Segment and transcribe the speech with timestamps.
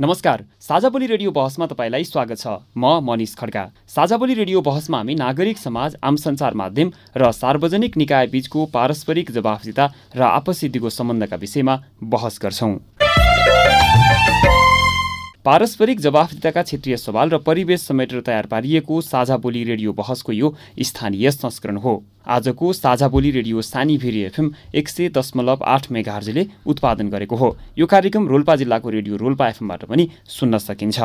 [0.00, 5.58] नमस्कार साझाबोली रेडियो बहसमा तपाईँलाई स्वागत छ। म मनिष खड्का साझाबोली रेडियो बहसमा हामी नागरिक
[5.58, 9.84] समाज आम सञ्चार माध्यम र सार्वजनिक निकाय बीचको पारस्परिक जवाफदिता
[10.16, 11.76] र आपसी दिगो सम्बन्धका विषयमा
[12.16, 12.74] बहस गर्छौँ।
[15.44, 21.30] पारस्परिक जवाफदिताका क्षेत्रीय सवाल र परिवेश समेटेर तयार पारिएको साझा बोली रेडियो बहसको यो स्थानीय
[21.30, 21.94] संस्करण हो।
[22.28, 27.56] आजको साझा बोली रेडियो सानी भेरी एफएम एक सय दशमलव आठ मेघार्जीले उत्पादन गरेको हो।
[27.78, 31.00] यो कार्यक्रम रोल्पा जिल्लाको रेडियो रोल्पा एफएमबाट पनि सुन्न सकिन्छ।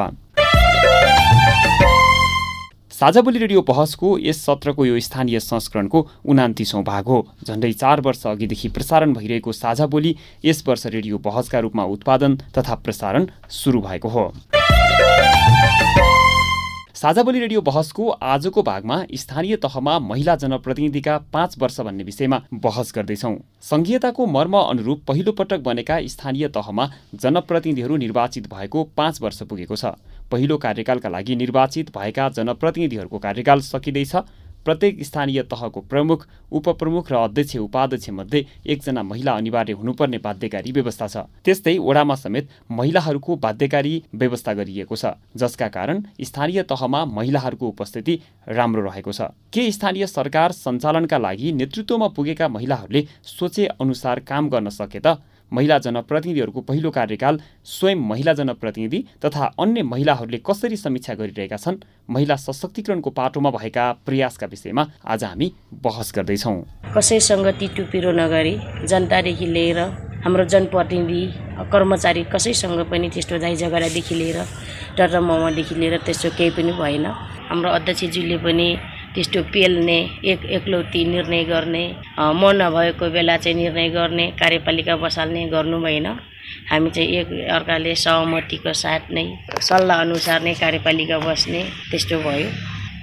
[2.96, 8.26] साझा बोली रेडियो बहसको यस सत्रको यो स्थानीय संस्करणको उनातिसौँ भाग हो। झन्डै चार वर्ष
[8.28, 10.16] अघिदेखि प्रसारण भइरहेको साझा बोली
[10.46, 14.32] यस वर्ष रेडियो बहसका रूपमा उत्पादन तथा प्रसारण सुरु भएको हो।
[16.96, 22.92] साझा बोली रेडियो बहसको आजको भागमा स्थानीय तहमा महिला जनप्रतिनिधिका पाँच वर्ष भन्ने विषयमा बहस
[22.96, 26.90] गर्दैछौँ। सङ्घीयताको मर्म अनुरूप पहिलो पटक बनेका स्थानीय तहमा
[27.22, 29.86] जनप्रतिनिधिहरू निर्वाचित भएको पाँच वर्ष पुगेको छ।
[30.32, 34.16] पहिलो कार्यकालका लागि निर्वाचित भएका जनप्रतिनिधिहरूको कार्यकाल सकिँदैछ।
[34.66, 41.08] प्रत्येक स्थानीय तहको प्रमुख उपप्रमुख र अध्यक्ष उपाध्यक्ष मध्ये एकजना महिला अनिवार्य हुनुपर्ने बाध्यकारी व्यवस्था
[41.08, 48.20] छ। त्यस्तै ओडामा समेत महिलाहरूको बाध्यकारी व्यवस्था गरिएको छ जसका कारण स्थानीय तहमा महिलाहरूको उपस्थिति
[48.50, 54.70] राम्रो रहेको छ। के स्थानीय सरकार सञ्चालनका लागि नेतृत्वमा पुगेका महिलाहरूले सोचे अनुसार काम गर्न
[54.72, 55.22] सके त?
[55.52, 61.78] महिला जनप्रतिनिधिहरूको पहिलो कार्यकाल स्वयं महिला जनप्रतिनिधि तथा अन्य महिलाहरूले कसरी समीक्षा गरिरहेका छन्
[62.10, 65.52] महिला सशक्तिकरणको पाटोमा भएका प्रयासका विषयमा आज हामी
[65.84, 66.58] बहस गर्दैछौँ।
[66.98, 68.56] कसैसँग तिटुपिरो नगरी
[68.88, 69.80] जनतादेखि लिएर
[70.26, 71.22] हाम्रो जनप्रतिनिधि
[71.72, 74.38] कर्मचारी कसैसँग पनि त्यस्तो दाइ झगडादेखि लिएर
[74.98, 77.06] डर मोमोदेखि लिएर त्यस्तो केही पनि भएन।
[77.50, 78.68] हाम्रो अध्यक्षज्यूले पनि
[79.16, 79.98] त्यस्तो पेल्ने
[80.32, 81.84] एक एकलौटी निर्णय गर्ने
[82.20, 86.08] म नभएको बेला चाहिँ निर्णय गर्ने कार्यपालिका बसाल्ने गर्नु भएन।
[86.70, 89.26] हामी चाहिँ एक अर्काले सहमतिको साथ नै
[89.62, 91.62] सल्लाह अनुसार नै कार्यपालिका बस्ने
[91.92, 92.50] त्यस्तो भयो।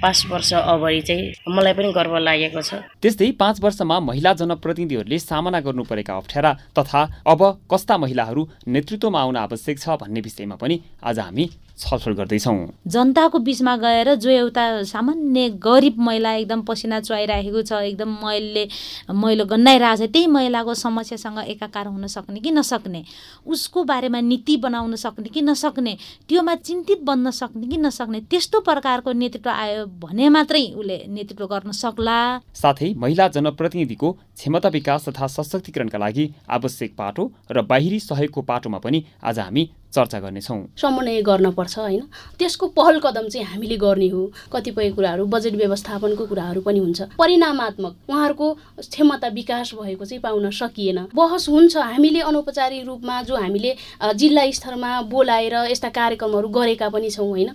[0.03, 5.59] पाँच वर्ष अगाडि चाहिँ मलाई पनि गर्व लागेको छ। त्यस्तै पाँच वर्षमा महिला जनप्रतिनिधिहरूले सामना
[5.65, 7.41] गर्नु परेका अप्ठ्यारा तथा अब
[7.71, 11.45] कस्ता महिलाहरू नेतृत्वमा आउन आवश्यक छ भन्ने विषयमा पनि आज हामी
[11.83, 12.57] छलफल गर्दैछौँ।
[12.87, 18.67] जनताको बिचमा गएर जो एउटा सामान्य गरिब महिला एकदम पसिना चुहाइराखेको छ एकदम मैले
[19.11, 23.03] मैलो गन्नाइरहेको छ त्यही महिलाको समस्यासँग एकाकार हुन सक्ने कि नसक्ने?
[23.45, 25.97] उसको बारेमा नीति बनाउन सक्ने कि नसक्ने?
[26.29, 28.19] त्योमा चिन्तित बन्न सक्ने कि नसक्ने?
[28.31, 32.17] त्यस्तो प्रकारको नेतृत्व आयो भने मात्रै उसले नेतृत्व गर्न सक्ला।
[32.55, 39.03] साथै महिला जनप्रतिनिधिको क्षमता विकास तथा सशक्तिकरणका लागि आवश्यक पाटो र बाहिरी सहयोगको पाटोमा पनि
[39.23, 42.01] आज हामी चर्चा गर्नेछौँ समन्वय गर्नपर्छ होइन?
[42.39, 44.21] त्यसको पहल कदम चाहिँ हामीले गर्ने हो।
[44.53, 50.99] कतिपय कुराहरू बजेट व्यवस्थापनको कुराहरू पनि हुन्छ। परिणामात्मक उहाँहरूको क्षमता विकास भएको चाहिँ पाउन सकिएन।
[51.15, 53.75] बहस हुन्छ हामीले अनौपचारिक रूपमा जो हामीले
[54.15, 57.49] जिल्ला स्तरमा बोलाएर यस्ता कार्यक्रमहरू गरेका पनि छौँ होइन?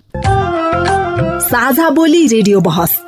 [1.49, 3.08] साझा बोली रेडियो बहस।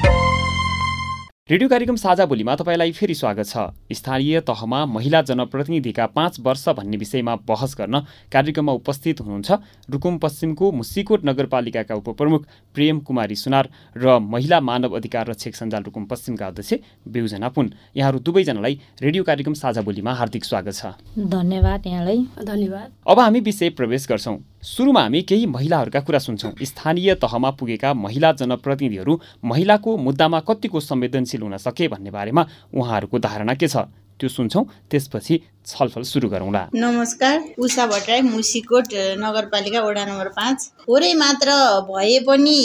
[1.51, 3.57] रेडियो कार्यक्रम साझा बोलीमा तपाईँलाई फेरि स्वागत छ।
[3.91, 7.99] स्थानीय तहमा महिला जनप्रतिनिधिका पाँच वर्ष भन्ने विषयमा बहस गर्न
[8.31, 9.51] कार्यक्रममा उपस्थित हुनुहुन्छ
[9.91, 12.45] रुकुम पश्चिमको मुसिकोट नगरपालिकाका उपप्रमुख
[12.75, 16.73] प्रेम कुमारी सुनार र महिला मानव अधिकार रक्षक सञ्जाल रुकुम पश्चिमका अध्यक्ष
[17.11, 20.95] बेउजना पुन। यहाँहरू दुवैजनालाई रेडियो कार्यक्रम साझा बोलीमा हार्दिक स्वागत छ।
[21.35, 27.13] धन्यवाद यहाँलाई। धन्यवाद। अब हामी विषय प्रवेश गर्छौँ। सुरुमा हामी केही महिलाहरूका कुरा सुन्छौँ। स्थानीय
[27.15, 33.67] तहमा पुगेका महिला जनप्रतिनिधिहरू महिलाको मुद्दामा कतिको संवेदनशील हुन सके भन्ने बारेमा उहाँहरूको धारणा के
[33.67, 33.77] छ?
[34.19, 41.13] त्यो सुन्छौँ। त्यसपछि छलफल सुरु गरौँला। नमस्कार उषा भट्टराई मुसिकोट नगरपालिका वडा नम्बर पाँच। थोरै
[41.13, 41.53] मात्र
[41.87, 42.57] भए पनि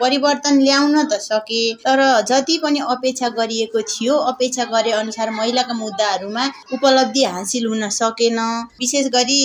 [0.00, 6.46] परिवर्तन ल्याउन त सके तर जति पनि अपेक्षा गरिएको थियो अपेक्षा गरे अनुसार महिलाका मुद्दाहरूमा
[6.72, 8.38] उपलब्धि हासिल हुन सकेन।
[8.80, 9.40] विशेष गरी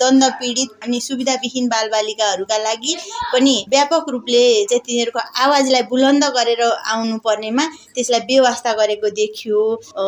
[0.00, 2.96] दण्ड पीडित अनि सुविधाविहीन बालबालिकाहरूका लागि
[3.32, 9.60] पनि व्यापक रूपले चाहिँ तिनीहरूको आवाजलाई बुलन्द गरेर आउनु पर्नेमा त्यसलाई व्यवस्था गरेको देखियो।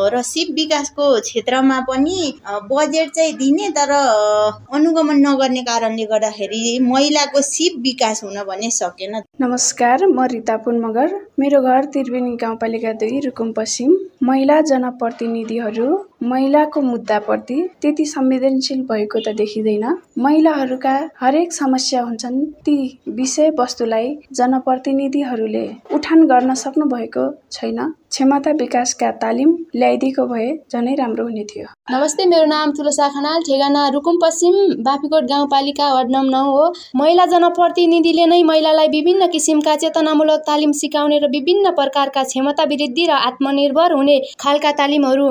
[0.09, 7.73] र सिप विकासको क्षेत्रमा पनि बजेट चाहिँ दिने तर अनुगमन नगर्ने कारणले गर्दाखेरि महिलाको सिप
[7.81, 13.51] विकास हुन भने सकेन। नमस्कार म रिता पुन मगर मेरो घर त्रिवेणी गाउँपालिका दुई रुकुम
[13.53, 15.87] पश्चिम। महिला जनप्रतिनिधिहरू
[16.21, 19.85] महिलाको मुद्दाप्रति त्यति संवेदनशील भएको त देखिँदैन।
[20.19, 22.75] महिलाहरूका हरेक समस्या हुन्छन् ती
[23.09, 27.79] विषयवस्तुलाई जनप्रतिनिधिहरूले उठान गर्न सक्नु भएको छैन।
[28.09, 33.87] क्षमता विकासका तालिम ल्याइदिएको भए झनै राम्रो हुने थियो। नमस्ते मेरो नाम तुलसा खनाल ठेगाना
[33.87, 40.39] रुकुम पश्चिम बाफीकोट गाउँपालिका वार्ड नम्बर नौ हो। महिला जनप्रतिनिधिले नै महिलालाई विभिन्न किसिमका चेतनामूलक
[40.47, 45.27] तालिम सिकाउने र विभिन्न प्रकारका क्षमता वृद्धि र आत्मनिर्भर हुने खालका तालिमहरू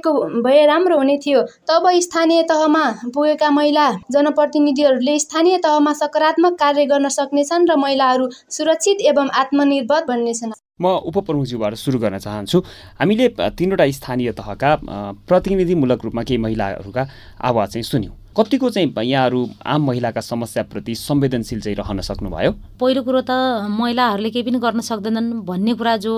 [0.00, 6.84] ल्याइदिएको भए राम्रो हुने थियो। तब स्थानीय तहमा पुगेका महिला जनप्रतिनिधिहरूले स्थानीय तहमा सकारात्मक कार्य
[6.86, 12.58] गर्न सक्नेछन् र महिलाहरू सुरक्षित एवं आत्मनिर्भर बन्नेछन्। म उपप्रमुखज्यूबाट सुरु गर्न चाहन्छु।
[13.00, 14.70] हामीले तिनवटा स्थानीय तहका
[15.28, 17.02] प्रतिनिधिमूलक रूपमा केही महिलाहरूका
[17.44, 22.50] आवाज चाहिँ सुन्यौँ। कतिको चाहिँ यहाँहरू आम महिलाका समस्याप्रति संवेदनशील चाहिँ रहन सक्नुभयो?
[22.78, 26.14] पहिलो कुरो त महिलाहरूले केही पनि गर्न सक्दैनन् भन्ने कुरा जो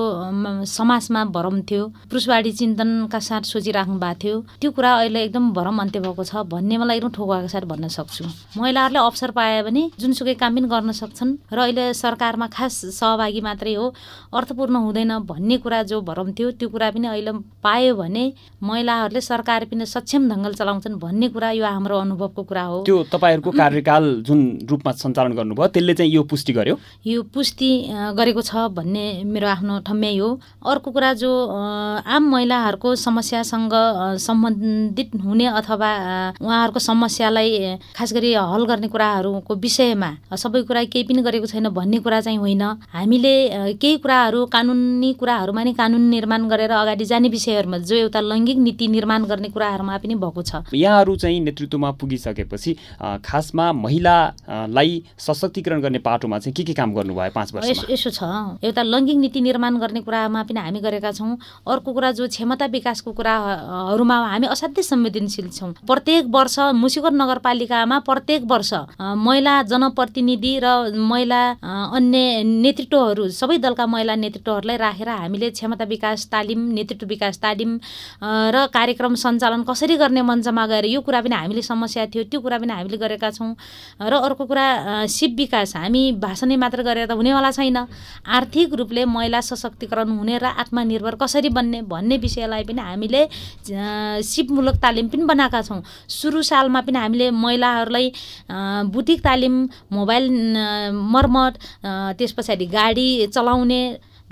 [0.69, 6.01] समाजमा भरम थियो पुरुषवाडी चिन्तनका साथ सोचिराख्नु भएको थियो त्यो कुरा अहिले एकदम भरम अन्त्य
[6.05, 8.25] भएको छ भन्ने मलाई एकदम ठोकुवाको साथ भन्न सक्छु।
[8.61, 13.75] महिलाहरूले अवसर पाए भने जुनसुकै काम पनि गर्न सक्छन् र अहिले सरकारमा खास सहभागी मात्रै
[13.75, 13.89] हो
[14.37, 17.33] अर्थपूर्ण हुँदैन भन्ने कुरा जो भरम थियो त्यो कुरा पनि अहिले
[17.65, 18.25] पायो भने
[18.61, 23.51] महिलाहरूले सरकार पनि सक्षम ढङ्गले चलाउँछन् भन्ने कुरा यो हाम्रो अनुभवको कुरा हो। त्यो तपाईँहरूको
[23.53, 24.41] कार्यकाल जुन
[24.71, 26.77] रूपमा सञ्चालन गर्नुभयो त्यसले चाहिँ यो पुष्टि गर्यो?
[27.07, 27.71] यो पुष्टि
[28.19, 30.29] गरेको छ भन्ने मेरो आफ्नो ठम्याइ हो।
[30.67, 31.31] अर्को कुरा जो
[32.07, 33.75] आम महिलाहरूको समस्यासँग
[34.21, 35.91] सम्बन्धित हुने अथवा
[36.43, 37.51] उहाँहरूको समस्यालाई
[37.97, 42.39] खास गरी हल गर्ने कुराहरूको विषयमा सबै कुरा केही पनि गरेको छैन भन्ने कुरा चाहिँ
[42.39, 42.63] होइन।
[42.93, 43.35] हामीले
[43.79, 48.89] केही कुराहरू कानुनी कुराहरूमा नै कानुन निर्माण गरेर अगाडि जाने विषयहरूमा जो एउटा लैङ्गिक नीति
[48.89, 52.77] निर्माण गर्ने कुराहरूमा पनि भएको छ। यहाँहरू चाहिँ नेतृत्वमा पुगिसकेपछि
[53.25, 58.23] खासमा महिलालाई सशक्तिकरण गर्ने पाटोमा चाहिँ के के काम गर्नुभयो पाँच वर्ष यसो छ।
[58.65, 61.37] एउटा लैङ्गिक नीति निर्माण गर्ने कुरामा पनि हामी गरेका छौँ।
[61.69, 68.43] अर्को कुरा जो क्षमता विकासको कुराहरूमा हामी असाध्यै संवेदनशील छौँ। प्रत्येक वर्ष मुसिकोट नगरपालिकामा प्रत्येक
[68.51, 70.67] वर्ष महिला जनप्रतिनिधि र
[70.97, 71.43] महिला
[71.97, 77.79] अन्य नेतृत्वहरू सबै दलका महिला नेतृत्वहरूलाई राखेर हामीले क्षमता विकास तालिम नेतृत्व विकास तालिम
[78.23, 82.59] र कार्यक्रम सञ्चालन कसरी गर्ने मञ्चमा गएर यो कुरा पनि हामीले समस्या थियो त्यो कुरा
[82.63, 83.55] पनि हामीले गरेका छौँ।
[83.99, 87.77] र अर्को कुरा सिप विकास हामी भाषणै मात्र गरेर त हुनेवाला छैन।
[88.23, 93.23] आर्थिक रूपले महिला सशक्तिकरण हुने र आत्मनिर्भर कसरी बन्ने भन्ने विषयलाई पनि हामीले
[94.23, 98.07] सिपमूलक तालिम पनि बनाएका छौँ। सुरु सालमा पनि हामीले महिलाहरूलाई
[98.95, 99.55] बुटिक तालिम
[99.91, 100.25] मोबाइल
[100.95, 101.53] मर्मत
[102.19, 103.83] त्यस पछाडि गाडी चलाउने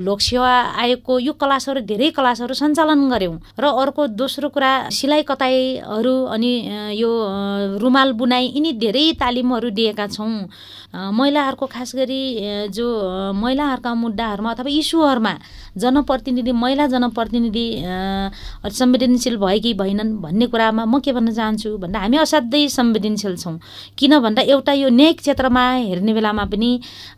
[0.01, 0.53] लोकसेवा
[0.83, 6.53] आयोगको यो क्लासहरू धेरै क्लासहरू सञ्चालन गऱ्यौँ र अर्को दोस्रो कुरा सिलाइ कताइहरू अनि
[6.97, 7.11] यो
[7.81, 10.35] रुमाल बुनाइ यिनी धेरै तालिमहरू दिएका छौँ।
[10.91, 12.23] महिलाहरूको खास गरी
[12.75, 12.87] जो
[13.35, 15.33] महिलाहरूका मुद्दाहरूमा अथवा इस्युहरूमा
[15.79, 17.67] जनप्रतिनिधि महिला जनप्रतिनिधि
[18.81, 23.59] संवेदनशील भए कि भएनन् भन्ने कुरामा म के भन्न चाहन्छु भन्दा हामी असाध्यै संवेदनशील छौँ।
[23.99, 26.71] किन भन्दा एउटा यो न्यायिक क्षेत्रमा हेर्ने बेलामा पनि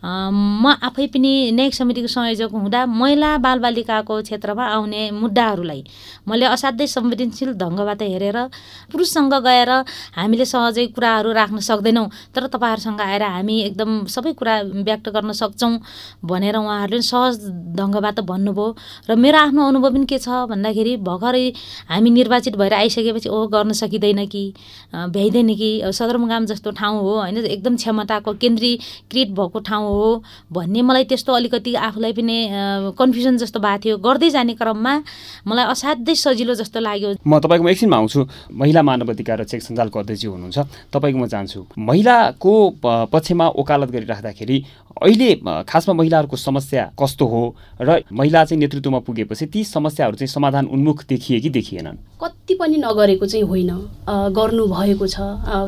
[0.05, 5.83] म आफै पनि न्यायिक समितिको संयोजक हुँदा महिला बालबालिकाको क्षेत्रमा आउने मुद्दाहरूलाई
[6.29, 8.39] मैले असाध्यै संवेदनशील ढङ्गबाट हेरेर
[8.93, 9.71] पुरुषसँग गएर
[10.17, 14.55] हामीले सहजै कुराहरू राख्न सक्दैनौँ। तर तपाईँहरूसँग आएर हामी एकदम सबै कुरा
[14.87, 15.73] व्यक्त गर्न सक्छौँ
[16.31, 17.37] भनेर उहाँहरूले सहज
[17.79, 18.75] ढङ्गबाट भन्नुभयो?
[19.09, 21.47] र मेरो आफ्नो अनुभव पनि के छ भन्दाखेरि भर्खरै
[21.89, 24.45] हामी निर्वाचित भएर आइसकेपछि ओ गर्न सकिँदैन कि?
[24.93, 25.71] भ्याइँदैन कि?
[25.87, 27.39] सदरमुगाम जस्तो ठाउँ हो होइन?
[27.47, 30.23] एकदम क्षमताको केन्द्रीकृत भएको ठाउँ हो।
[30.53, 32.37] भन्ने मलाई त्यस्तो अलिकति आफूलाई पनि
[32.99, 34.93] कन्फ्युजन जस्तो भएको थियो। गर्दै जाने क्रममा
[35.47, 38.21] मलाई असाध्यै सजिलो जस्तो लाग्यो। म तपाईँकोमा एकछिनमा आउँछु।
[38.51, 40.59] महिला मानव अधिकार रक्षक सञ्जालको अध्यक्ष हुनुहुन्छ।
[40.93, 42.53] तपाईँको म चाहन्छु महिलाको
[43.13, 44.57] पक्षमा वकालत गरिराख्दाखेरि
[44.93, 45.29] अहिले
[45.69, 47.43] खासमा महिलाहरूको समस्या कस्तो हो?
[47.81, 51.97] र महिला चाहिँ नेतृत्वमा पुगेपछि ती समस्याहरू चाहिँ समाधान उन्मुख देखिए कि देखिएनन्?
[52.17, 53.71] कति पनि नगरेको चाहिँ होइन।
[54.09, 55.21] गर्नु भएको छ।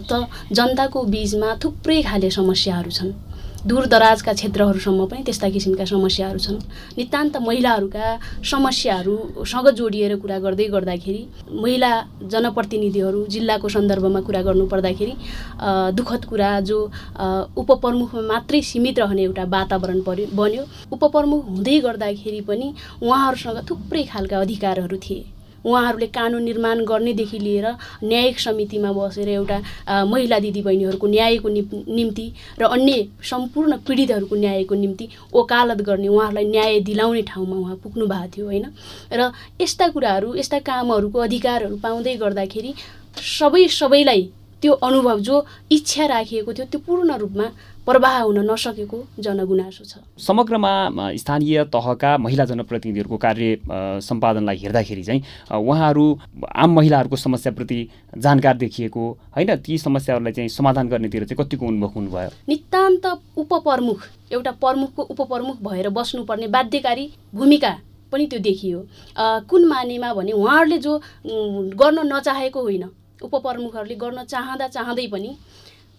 [0.09, 3.13] त जनताको बिचमा थुप्रै खाले समस्याहरू छन्।
[3.65, 6.59] दूरदराजका क्षेत्रहरूसम्म पनि त्यस्ता किसिमका समस्याहरू छन्।
[6.99, 8.09] नितान्त महिलाहरूका
[8.45, 11.91] समस्याहरूसँग जोडिएर कुरा गर्दै गर्दाखेरि महिला
[12.29, 15.15] जनप्रतिनिधिहरू जिल्लाको सन्दर्भमा कुरा गर्नु पर्दाखेरि
[15.97, 16.79] दुःखद कुरा जो
[17.57, 24.41] उपप्रमुखमा मात्रै सीमित रहने एउटा वातावरण पर्यो बन्यो। उपप्रमुख हुँदै गर्दाखेरि पनि उहाँहरूसँग थुप्रै खालका
[24.41, 25.25] अधिकारहरू थिए।
[25.65, 27.67] उहाँहरूले कानुन निर्माण गर्नेदेखि लिएर
[28.05, 29.59] न्यायिक समितिमा बसेर एउटा
[30.05, 32.27] महिला दिदीबहिनीहरूको न्यायको निम्ति
[32.61, 38.31] र अन्य सम्पूर्ण पीडितहरूको न्यायको निम्ति ओकालत गर्ने उहाँहरूलाई न्याय दिलाउने ठाउँमा उहाँ पुग्नु भएको
[38.37, 38.67] थियो होइन?
[39.13, 39.31] र
[39.61, 42.75] यस्ता कुराहरू यस्ता कामहरूको अधिकारहरू पाउँदै गर्दाखेरि
[43.39, 44.23] सबै सबैलाई
[44.65, 47.47] त्यो अनुभव जो इच्छा राखिएको थियो त्यो पूर्ण रूपमा
[47.85, 50.73] प्रवाह हुन नसकेको जनगुनासो छ। समग्रमा
[51.21, 55.21] स्थानीय तहका महिला जनप्रतिनिधिहरूको कार्य सम्पादनलाई हेर्दाखेरि चाहिँ
[55.53, 56.07] उहाँहरू
[56.49, 57.79] आम महिलाहरूको समस्याप्रति
[58.17, 59.05] जानकार देखिएको
[59.37, 59.57] होइन?
[59.57, 62.31] ती समस्याहरूलाई चाहिँ समाधान गर्नेतिर चाहिँ कतिको उन्मुख हुनुभयो?
[62.49, 63.05] नितान्त
[63.37, 67.77] उपप्रमुख एउटा प्रमुखको उपप्रमुख भएर बस्नुपर्ने बाध्यकारी भूमिका
[68.13, 68.87] पनि त्यो देखियो।
[69.45, 71.01] कुन मानेमा भने उहाँहरूले जो
[71.77, 72.85] गर्न नचाहेको होइन।
[73.23, 75.37] उपप्रमुखहरूले गर्न चाहँदा चाहँदै पनि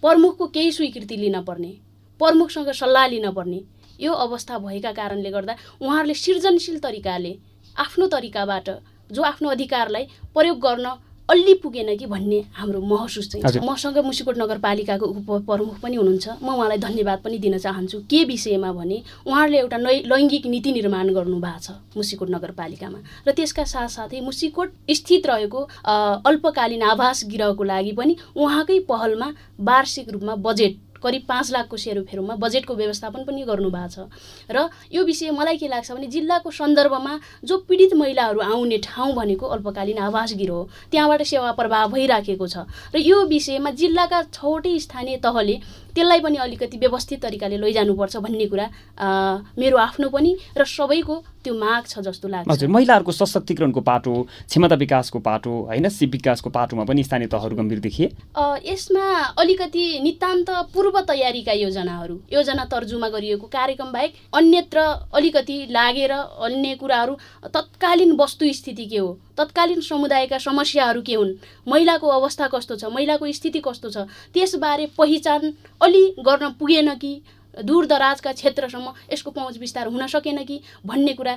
[0.03, 1.71] प्रमुखको केही स्वीकृति लिन पर्ने
[2.19, 3.61] प्रमुखसँग सल्लाह लिन पर्ने
[3.99, 7.35] यो अवस्था भएका कारणले गर्दा उहाँहरूले सृजनशील तरिकाले
[7.75, 8.69] आफ्नो तरिकाबाट
[9.09, 10.87] जो आफ्नो अधिकारलाई प्रयोग गर्न
[11.29, 16.53] अलि पुगेन कि भन्ने हाम्रो महसुस चाहिँ मसँग मुसिकोट नगरपालिकाको उप प्रमुख पनि हुनुहुन्छ। म
[16.53, 21.39] उहाँलाई धन्यवाद पनि दिन चाहन्छु। के विषयमा भने उहाँहरूले एउटा नै लैङ्गिक नीति निर्माण गर्नु
[21.41, 25.59] भएको छ मुसिकोट नगरपालिकामा। र त्यसका साथसाथै मुसिकोट स्थित रहेको
[26.29, 32.75] अल्पकालीन आवास गृहको लागि पनि उहाँकै पहलमा वार्षिक रूपमा बजेट करिब पाँच लाखको सेरोफेरोमा बजेटको
[32.75, 34.09] व्यवस्थापन पनि गर्नुभएको छ।
[34.49, 37.13] र यो विषय मलाई के लाग्छ भने जिल्लाको सन्दर्भमा
[37.45, 42.65] जो पीडित महिलाहरू आउने ठाउँ भनेको अल्पकालीन आवास गृह हो त्यहाँबाट सेवा प्रवाह भइराखेको छ।
[42.91, 45.55] र यो विषयमा जिल्लाका छवटै स्थानीय तहले
[45.95, 48.67] त्यसलाई पनि अलिकति व्यवस्थित तरिकाले लैजानुपर्छ भन्ने कुरा
[49.57, 54.13] मेरो आफ्नो पनि र सबैको त्यो माग छ जस्तो लाग्छ। हजुर महिलाहरूको सशक्तिकरणको पाटो
[54.49, 58.07] क्षमता विकासको पाटो होइन सिप विकासको पाटोमा पनि स्थानीय तहहरू गम्भीर देखिए।
[58.65, 59.05] यसमा
[59.37, 64.79] अलिकति नितान्त पूर्व तयारीका योजनाहरू योजना तर्जुमा गरिएको कार्यक्रम बाहेक अन्यत्र
[65.13, 67.13] अलिकति लागेर अन्य कुराहरू
[67.53, 69.17] तत्कालीन वस्तुस्थिति के हो?
[69.37, 71.33] तत्कालीन समुदायका समस्याहरू के हुन्?
[71.67, 72.85] महिलाको अवस्था कस्तो छ?
[72.85, 73.97] महिलाको स्थिति कस्तो छ?
[74.33, 77.21] त्यसबारे पहिचान अलि गर्न पुगेन कि?
[77.55, 80.59] दूरदराजका क्षेत्रसम्म यसको पहुँच विस्तार हुन सकेन कि?
[80.85, 81.35] भन्ने कुरा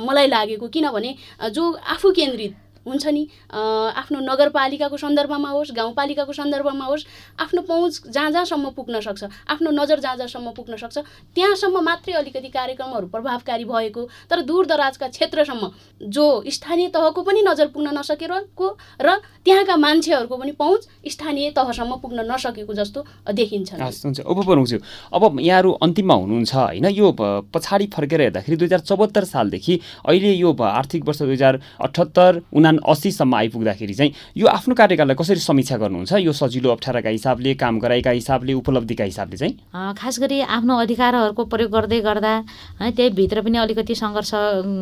[0.00, 1.14] मलाई लागेको किनभने
[1.50, 3.22] जो आफू केन्द्रित हुन्छ नि
[3.52, 7.04] आफ्नो नगरपालिकाको सन्दर्भमा होस् गाउँपालिकाको सन्दर्भमा होस्
[7.40, 10.98] आफ्नो पहुँच जहाँ जहाँसम्म पुग्न सक्छ आफ्नो नजर जहाँ जहाँसम्म पुग्न सक्छ
[11.34, 15.70] त्यहाँसम्म मात्रै अलिकति कार्यक्रमहरू प्रभावकारी भएको तर दूरदराजका क्षेत्रसम्म
[16.10, 18.68] जो स्थानीय तहको पनि नजर पुग्न नसकेको
[19.00, 24.74] र त्यहाँका मान्छेहरूको पनि पहुँच स्थानीय तहसम्म पुग्न नसकेको जस्तो देखिन्छ हुन्छ।
[25.14, 26.86] अब यहाँहरू अन्तिममा हुनुहुन्छ होइन?
[26.86, 27.10] यो
[27.54, 32.70] पछाडि फर्केर हेर्दाखेरि दुई हजार चौहत्तर सालदेखि अहिले यो आर्थिक वर्ष दुई हजार अठहत्तर उना
[32.74, 36.12] सन् अस्सीसम्म आइपुग्दाखेरि चाहिँ यो आफ्नो कार्यकाललाई कसरी समीक्षा गर्नुहुन्छ?
[36.26, 39.54] यो सजिलो अप्ठ्याराका हिसाबले काम गराएका हिसाबले उपलब्धिका हिसाबले चाहिँ?
[39.98, 42.34] खास गरी आफ्नो अधिकारहरूको प्रयोग गर्दै गर्दा
[42.80, 44.30] है त्यही भित्र पनि अलिकति सङ्घर्ष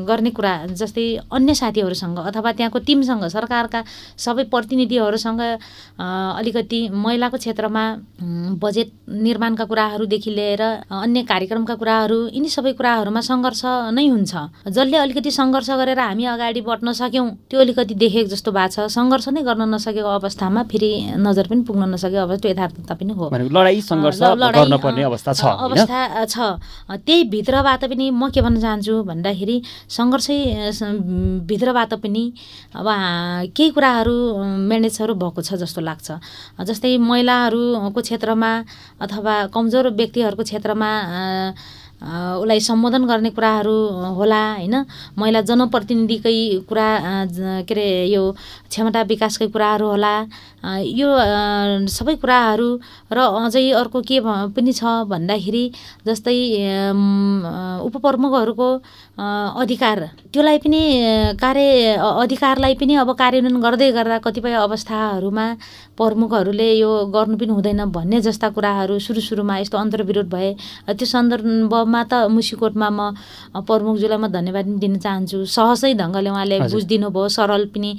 [0.08, 3.80] गर्ने कुरा जस्तै अन्य साथीहरूसँग अथवा त्यहाँको टिमसँग सरकारका
[4.16, 5.40] सबै प्रतिनिधिहरूसँग
[6.00, 7.84] अलिकति महिलाको क्षेत्रमा
[8.62, 14.32] बजेट निर्माणका कुराहरूदेखि लिएर अन्य कार्यक्रमका कुराहरू यिनी सबै कुराहरूमा सङ्घर्ष नै हुन्छ।
[14.72, 18.86] जसले अलिकति सङ्घर्ष गरेर हामी अगाडि बढ्न सक्यौँ त्यो अलिकति अलिकति देखेको जस्तो भएको छ।
[18.94, 23.80] सङ्घर्ष नै गर्न नसकेको अवस्थामा फेरि नजर पनि पुग्न नसकेको अवस्था यथार्थता पनि हो। लडाइँ
[23.82, 25.98] सङ्घर्ष गर्नुपर्ने अवस्था छ अवस्था
[26.30, 26.36] छ।
[27.02, 29.56] त्यही भित्रबाट पनि म के भन्न चाहन्छु भन्दाखेरि
[29.90, 30.38] सङ्घर्षै
[31.50, 32.24] भित्रबाट पनि
[32.78, 32.88] अब
[33.50, 34.14] केही कुराहरू
[34.70, 36.08] म्यानेजहरू भएको छ जस्तो लाग्छ।
[36.62, 38.52] जस्तै महिलाहरूको क्षेत्रमा
[39.02, 40.90] अथवा कमजोर व्यक्तिहरूको क्षेत्रमा
[42.02, 43.76] उसलाई सम्बोधन गर्ने कुराहरू
[44.18, 44.75] होला होइन?
[45.18, 46.37] महिला जनप्रतिनिधिकै
[46.68, 46.88] कुरा
[47.66, 48.23] के अरे यो
[48.71, 50.14] क्षमता विकासकै कुराहरू होला।
[50.82, 51.09] यो
[51.90, 52.68] सबै कुराहरू
[53.12, 54.18] र अझै अर्को के
[54.54, 55.64] पनि छ भन्दाखेरि
[56.06, 56.38] जस्तै
[57.87, 58.68] उपप्रमुखहरूको
[59.62, 59.99] अधिकार।
[60.32, 60.82] त्यसलाई पनि
[61.42, 65.47] कार्य अधिकारलाई पनि अब कार्यान्वयन गर्दै गर्दा कतिपय अवस्थाहरूमा
[66.02, 70.50] प्रमुखहरूले यो गर्नु पनि हुँदैन भन्ने जस्ता कुराहरू सुरु सुरुमा यस्तो अन्तर्विरोध भए
[70.99, 73.00] त्यो सन्दर्भमा त मुसिकोटमा म
[73.54, 77.90] प्रमुखज्यूलाई म धन्यवाद पनि दिन चाहन्छु। सहजै ढङ्गले उहाँले बुझिदिनु भयो सरल पनि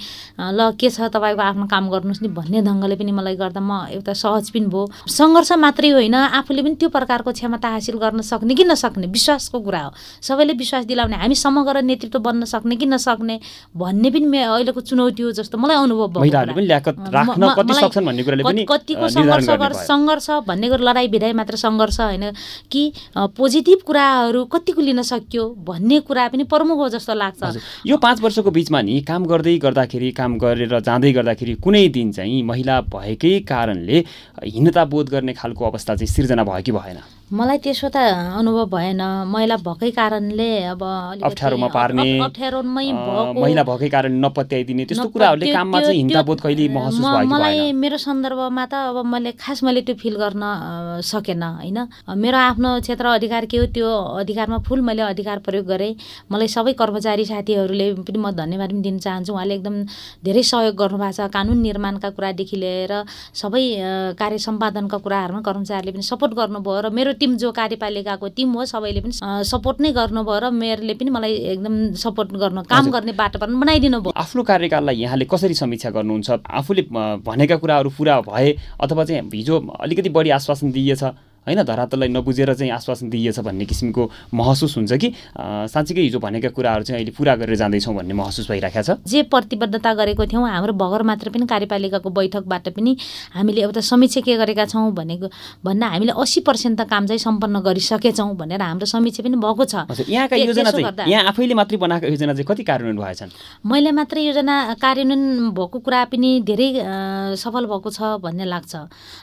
[0.58, 4.14] ल के छ तपाईँको आफ्नो काम गर्नुहोस् नि भन्ने ढङ्गले पनि मलाई गर्दा म एउटा
[4.14, 8.64] सहज पनि भयो सङ्घर्ष मात्रै होइन आफूले पनि त्यो प्रकारको क्षमता हासिल गर्न सक्ने कि
[8.68, 9.92] नसक्ने विश्वासको कुरा हो।
[10.22, 13.36] सबैले विश्वास दिलाउने हामी समग्र नेतृत्व बन्न सक्ने कि नसक्ने
[13.78, 19.08] भन्ने पनि अहिलेको चुनौती हो जस्तो मलाई अनुभव भएको सक्छन् भन्ने कुराले पनि कति- कतिको
[19.10, 22.26] सङ्घर्ष गर्ने गर भयो। सङ्घर्ष भन्ने कुरो लडाइँ भिडाइ मात्र सङ्घर्ष होइन
[22.72, 22.82] कि
[23.38, 27.42] पोजिटिभ कुराहरू कतिको लिन सक्यो भन्ने कुरा पनि प्रमुख हो जस्तो लाग्छ।
[27.86, 32.42] यो पाँच वर्षको बिचमा नि काम गर्दै गर्दाखेरि काम गरेर जाँदै गर्दाखेरि कुनै दिन चाहिँ
[32.44, 33.98] महिला भएकै कारणले
[34.44, 37.00] हीनता बोध गर्ने खालको अवस्था चाहिँ सिर्जना भयो कि भएन?
[37.34, 37.98] मलाई त्यसो त
[38.38, 39.02] अनुभव भएन।
[39.34, 40.82] महिला भएकै कारणले अब
[41.26, 42.86] अप्ठ्यारोमा अप- पार्ने अप्ठ्यारोमै
[43.42, 47.58] महिला भएकै। कारण नपत्याइदिने त्यस्तो कुराहरूले काममा चाहिँ हिंता त्यो- बोध कहिले महसुस भयो मलाई
[47.74, 50.44] मेरो सन्दर्भमा त अब मैले खास मैले त्यो फिल गर्न
[51.02, 51.78] सकेन होइन?
[52.22, 53.90] मेरो आफ्नो क्षेत्र अधिकार के हो त्यो
[54.22, 55.94] अधिकारमा फुल मैले अधिकार प्रयोग गरेँ।
[56.30, 59.76] मलाई सबै कर्मचारी साथीहरूले पनि म धन्यवाद पनि दिन चाहन्छु। उहाँले एकदम
[60.22, 62.94] धेरै सहयोग गर्नुभएको छ। कानुन निर्माणका कुरादेखि लिएर
[63.34, 63.64] सबै
[64.22, 69.02] कार्य सम्पादनका कुराहरूमा कर्मचारीले पनि सपोर्ट गर्नुभयो। र मेरो टिम जो कार्यपालिकाको टिम हो सबैले
[69.02, 69.16] पनि
[69.48, 74.12] सपोर्ट नै गर्नुभयो र मेयरले पनि मलाई एकदम सपोर्ट गर्न काम। गर्ने पनि बनाइदिनु भयो।
[74.12, 76.44] आफ्नो कार्यकाललाई यहाँले कसरी समीक्षा गर्नुहुन्छ?
[76.52, 76.82] आफूले
[77.24, 78.50] भनेका कुराहरू पुरा भए
[78.84, 81.04] अथवा चाहिँ हिजो अलिकति बढी आश्वासन दिइएछ?
[81.48, 85.10] होइन धरातललाई नबुझेर चाहिँ आश्वासन दिइएछ भन्ने किसिमको महसुस हुन्छ कि?
[85.68, 89.94] साँच्चीकै हिजो भनेका कुराहरू चाहिँ अहिले पुरा गरेर जाँदैछौँ भन्ने महसुस भइरहेको छ। जे प्रतिबद्धता
[89.94, 92.96] गरेको थियौँ हाम्रो भगर मात्र पनि कार्यपालिकाको बैठकबाट पनि
[93.36, 95.28] हामीले एउटा समीक्षा के गरेका छौँ भनेको
[95.66, 99.76] भन्दा हामीले अस्सी पर्सेन्ट त काम चाहिँ सम्पन्न गरिसकेछौँ भनेर हाम्रो समीक्षा पनि भएको छ।
[100.08, 103.32] यहाँका योजना चाहिँ यहाँ आफैले मात्रै बनाएको योजना चाहिँ कति कार्यान्वयन भएछन्
[103.68, 106.70] मैले मात्र योजना कार्यान्वयन भएको कुरा पनि धेरै
[107.36, 108.74] सफल भएको छ भन्ने लाग्छ।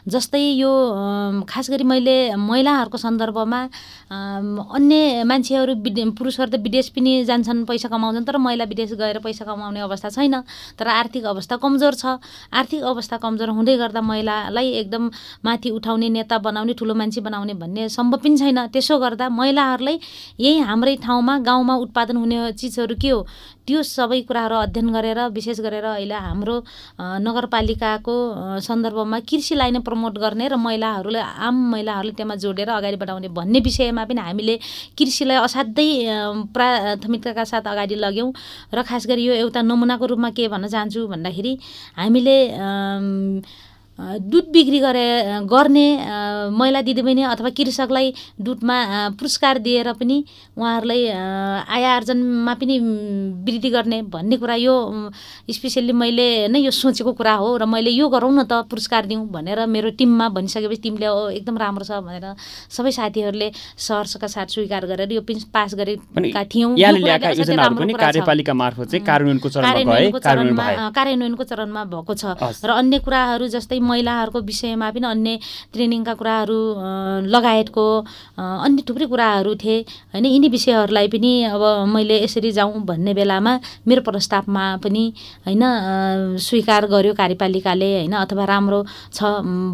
[0.08, 0.70] जस्तै यो
[1.48, 3.60] खास गरी मैले महिलाहरूको सन्दर्भमा
[4.10, 5.74] अन्य मान्छेहरू
[6.18, 10.34] पुरुषहरू त विदेश पनि जान्छन् पैसा कमाउँछन् तर महिला विदेश गएर पैसा कमाउने अवस्था छैन।
[10.78, 12.18] तर आर्थिक अवस्था कमजोर छ।
[12.52, 15.10] आर्थिक अवस्था कमजोर हुँदै गर्दा महिलालाई एकदम
[15.44, 19.96] माथि उठाउने नेता बनाउने ठुलो मान्छे बनाउने भन्ने सम्भव पनि छैन। त्यसो गर्दा महिलाहरूलाई
[20.40, 23.26] यही हाम्रै ठाउँमा गाउँमा उत्पादन हुने चिजहरू के हो?
[23.66, 26.56] त्यो सबै कुराहरू अध्ययन गरेर विशेष गरेर अहिले हाम्रो
[27.22, 28.14] नगरपालिकाको
[28.66, 31.54] सन्दर्भमा कृषिलाई नै प्रमोट गर्ने र महिलाहरूले आम
[32.00, 34.56] महिलाहरूले त्यसमा जोडेर अगाडि बढाउने भन्ने विषयमा पनि हामीले
[34.96, 35.88] कृषिलाई असाध्यै
[36.54, 38.32] प्राथमिकताका साथ अगाडि लग्यौँ।
[38.74, 41.52] र खास गरी यो एउटा नमुनाको रूपमा के भन्न चाहन्छु भन्दाखेरि
[41.96, 42.36] हामीले
[44.00, 45.04] दुध बिक्री गरे
[45.52, 45.86] गर्ने
[46.56, 48.76] महिला दिदीबहिनी अथवा कृषकलाई दुधमा
[49.20, 50.16] पुरस्कार दिएर पनि
[50.56, 51.02] उहाँहरूलाई
[51.68, 52.78] आय आर्जनमा पनि
[53.44, 54.74] वृद्धि गर्ने भन्ने कुरा यो
[55.52, 59.26] स्पेसल्ली मैले नै यो सोचेको कुरा हो र मैले यो गरौँ न त पुरस्कार दिउँ
[59.36, 62.24] भनेर मेरो टिममा भनिसकेपछि टिमले "ओ, एकदम राम्रो छ भनेर
[62.72, 66.72] सबै साथीहरूले सहर्षका साथ स्वीकार गरेर यो पनि पास गरेका थियौँ।
[70.96, 72.24] कार्यान्वयनको चरणमा भएको छ।
[72.64, 75.38] र अन्य कुराहरू जस्तै महिलाहरूको विषयमा पनि अन्य
[75.74, 76.58] ट्रेनिङका कुराहरू
[77.34, 77.86] लगायतको
[78.38, 79.78] अन्य थुप्रै कुराहरू थिए।
[80.14, 83.52] होइन यिनी विषयहरूलाई पनि अब मैले यसरी जाउँ भन्ने बेलामा
[83.88, 85.04] मेरो प्रस्तावमा पनि
[85.46, 85.62] होइन
[86.40, 88.80] स्वीकार गर्यो कार्यपालिकाले होइन अथवा राम्रो
[89.12, 89.18] छ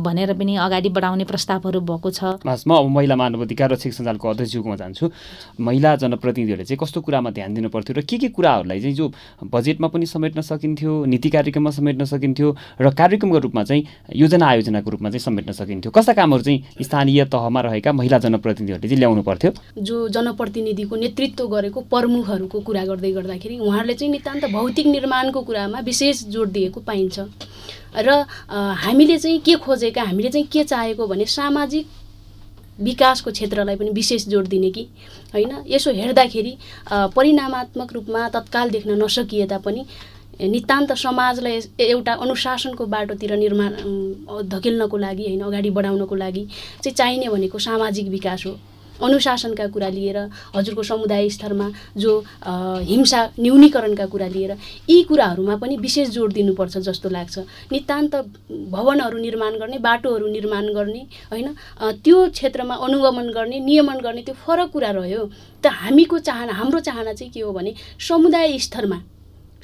[0.06, 4.76] भनेर पनि अगाडि बढाउने प्रस्तावहरू भएको छ। म अब महिला मानव अधिकार रक्षक सञ्जालको अध्यक्षज्यूकोमा
[4.76, 5.10] जान्छु।
[5.60, 9.06] महिला जनप्रतिनिधिहरूले चाहिँ कस्तो कुरामा ध्यान दिनु पर्थ्यो र के के कुराहरूलाई चाहिँ जो
[9.44, 12.48] बजेटमा पनि समेट्न सकिन्थ्यो नीति कार्यक्रममा समेट्न सकिन्थ्यो
[12.80, 13.82] र कार्यक्रमको रूपमा चाहिँ
[14.14, 18.98] योजना आयोजनाको रूपमा चाहिँ समेट्न सकिन्थ्यो। कस्ता कामहरू चाहिँ स्थानीय तहमा रहेका महिला जनप्रतिनिधिहरूले चाहिँ
[18.98, 19.50] ल्याउनु पर्थ्यो?
[19.82, 26.24] जो जनप्रतिनिधिको नेतृत्व गरेको प्रमुखहरूको कुरा गर्दै गर्दाखेरि उहाँहरूले चाहिँ नितान्त भौतिक निर्माणको कुरामा विशेष
[26.30, 27.18] जोड दिएको पाइन्छ।
[27.98, 28.24] र
[28.86, 31.86] हामीले चाहिँ के खोजेका हामीले चाहिँ के चाहेको भने सामाजिक
[32.78, 34.82] विकासको क्षेत्रलाई पनि विशेष जोड दिने कि?
[35.34, 35.64] होइन?
[35.66, 36.56] यसो हेर्दाखेरि
[36.92, 39.84] परिणामात्मक रूपमा तत्काल देख्न नसकिए तापनि
[40.40, 43.72] नितान्त समाजलाई एउटा अनुशासनको बाटोतिर निर्माण
[44.48, 46.46] धकेल्नको लागि होइन अगाडि बढाउनको लागि
[46.82, 48.58] चाहिँ चाहिने भनेको सामाजिक विकास हो।
[48.96, 50.18] अनुशासनका कुरा लिएर
[50.54, 52.12] हजुरको समुदाय स्तरमा जो
[52.88, 54.52] हिंसा न्यूनीकरणका कुरा लिएर
[54.88, 57.38] यी कुराहरूमा पनि विशेष जोड दिनुपर्छ जस्तो लाग्छ।
[57.72, 58.14] नितान्त
[58.72, 61.48] भवनहरू निर्माण गर्ने बाटोहरू निर्माण गर्ने होइन
[62.04, 65.28] त्यो क्षेत्रमा अनुगमन गर्ने नियमन गर्ने त्यो फरक कुरा रह्यो।
[65.64, 67.74] त हामीको चाहना हाम्रो चाहना चाहिँ के हो भने
[68.08, 69.00] समुदाय स्तरमा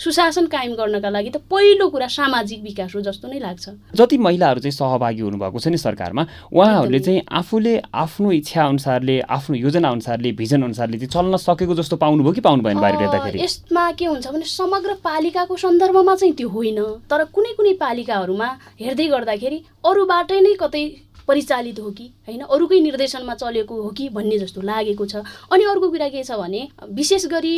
[0.02, 4.60] सुशासन कायम गर्नका लागि त पहिलो कुरा सामाजिक विकास हो जस्तो नै लाग्छ। जति महिलाहरू
[4.60, 10.32] चाहिँ सहभागी हुनुभएको छ नि सरकारमा उहाँहरूले। चाहिँ आफूले आफ्नो इच्छा अनुसारले आफ्नो योजना अनुसारले
[10.34, 14.26] भिजन अनुसारले चाहिँ चल्न सकेको जस्तो पाउनुभयो कि पाउनु भएन बाहिर हेर्दाखेरि यसमा के हुन्छ
[14.26, 18.48] भने समग्र पालिकाको सन्दर्भमा चाहिँ त्यो होइन। तर कुनै कुनै पालिकाहरूमा
[18.82, 20.84] हेर्दै गर्दाखेरि अरूबाटै नै कतै
[21.22, 22.40] परिचालित हो कि होइन?
[22.50, 25.22] अरूकै निर्देशनमा चलेको हो कि भन्ने जस्तो लागेको छ।
[25.54, 27.54] अनि अर्को कुरा के छ भने विशेष गरी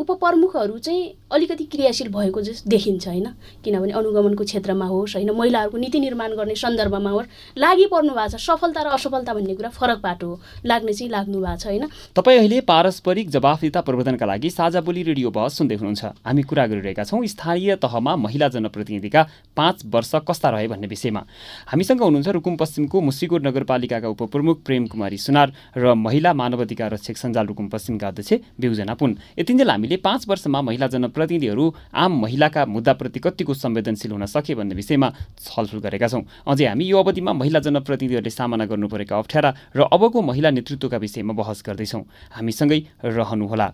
[0.00, 3.26] उपप्रमुखहरू चाहिँ अलिकति क्रियाशील भएको जस्तो देखिन्छ होइन?
[3.64, 5.30] किनभने अनुगमनको क्षेत्रमा होस् होइन?
[5.30, 9.68] महिलाहरूको नीति निर्माण गर्ने सन्दर्भमा होस् लागि पर्नु भएको छ सफलता र असफलता भन्ने कुरा
[9.70, 11.84] फरक बाटो हो। लाग्ने चाहिँ लाग्नु भएको छ होइन?
[12.16, 17.04] तपाईँ अहिले पारस्परिक जवाफदिता प्रवर्धनका लागि साझा बोली रेडियो बहस सुन्दै हुनुहुन्छ। हामी कुरा गरिरहेका
[17.04, 19.22] छौँ स्थानीय तहमा महिला जनप्रतिनिधिका
[19.56, 21.22] पाँच वर्ष कस्ता रहे भन्ने विषयमा।
[21.68, 27.16] हामीसँग हुनुहुन्छ रुकुम पश्चिमको मुसिकोट नगरपालिकाका उपप्रमुख प्रेम कुमारी सुनार र महिला मानव अधिकार रक्षक
[27.16, 33.20] सञ्जाल रुकुम पश्चिमका अध्यक्ष बिउजना पुन। यतिन्जेल हामीले पाँच वर्षमा महिला जनप्रतिनिधिहरू आम महिलाका मुद्दाप्रति
[33.20, 38.30] कतिको संवेदनशील हुन सके भन्ने विषयमा छलफल गरेका छौँ। अझै हामी यो अवधिमा महिला जनप्रतिनिधिहरूले
[38.30, 43.68] सामना गर्नु परेका अप्ठ्यारा र अबको महिला नेतृत्वका विषयमा बहस गर्दैछौँ। हामीसँगै रहनुहोला।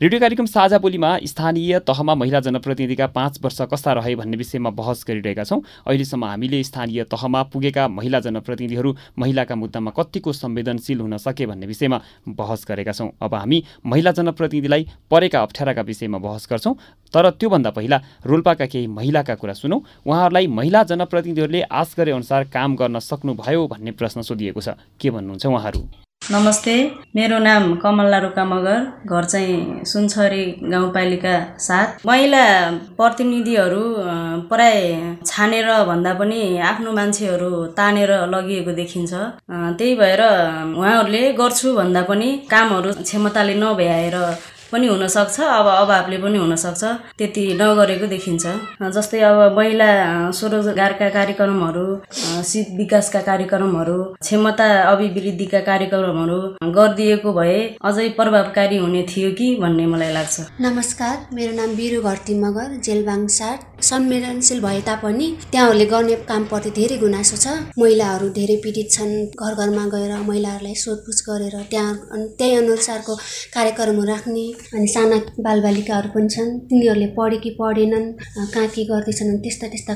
[0.00, 5.04] रेडियो कार्यक्रम साझा बोलीमा स्थानीय तहमा महिला जनप्रतिनिधिका पाँच वर्ष कस्ता रहे भन्ने विषयमा बहस
[5.08, 11.46] गरिरहेका छौँ। अहिलेसम्म हामीले स्थानीय तहमा पुगेका महिला जनप्रतिनिधिहरू महिलाका मुद्दामा कतिको संवेदनशील हुन सके
[11.46, 16.76] भन्ने विषयमा बहस गरेका छौँ। अब हामी महिला जनप्रतिनिधिलाई परेका अप्ठ्याराका विषयमा बहस गर्छौँ।
[17.14, 22.76] तर त्योभन्दा पहिला रोल्पाका केही महिलाका कुरा सुनौँ। उहाँहरूलाई महिला जनप्रतिनिधिहरूले आश गरे अनुसार काम
[22.76, 25.88] गर्न सक्नुभयो भन्ने प्रश्न सोधिएको छ। के भन्नुहुन्छ उहाँहरू?
[26.22, 26.72] नमस्ते
[27.16, 32.42] मेरो नाम कमला रुका मगर घर चाहिँ सुनछरी गाउँपालिका सात महिला
[32.96, 33.82] प्रतिनिधिहरू
[34.50, 34.80] प्राय
[35.26, 39.12] छानेर भन्दा पनि आफ्नो मान्छेहरू तानेर लगिएको देखिन्छ।
[39.78, 40.22] त्यही भएर
[40.78, 44.16] उहाँहरूले गर्छु भन्दा पनि कामहरू क्षमताले नभ्याएर
[44.72, 46.82] पनि हुनसक्छ अब अभावले पनि हुनसक्छ।
[47.18, 48.44] त्यति नगरेको देखिन्छ।
[48.96, 49.90] जस्तै अब महिला
[50.38, 51.84] स्वरोजगारका कार्यक्रमहरू
[52.50, 56.38] सिप विकासका कार्यक्रमहरू क्षमता अभिवृद्धिका कार्यक्रमहरू
[56.76, 62.34] गरिदिएको भए अझै प्रभावकारी हुने थियो कि भन्ने मलाई लाग्छ। नमस्कार मेरो नाम बिरु घरती
[62.40, 67.46] मगर जेलबाङ साट संवेदनशील भए तापनि त्यहाँहरूले गर्ने कामप्रति धेरै गुनासो छ।
[67.78, 71.94] महिलाहरू धेरै पीडित छन्। घर घरमा गएर महिलाहरूलाई सोधपुछ गरेर त्यहाँ
[72.38, 73.14] त्यही अनुसारको
[73.54, 75.16] कार्यक्रमहरू राख्ने अनि साना
[75.46, 78.06] बालबालिकाहरू पनि छन् तिनीहरूले पढे कि पढेनन्
[78.52, 79.94] कहाँ के गर्दैछन् त्यस्ता त्यस्ता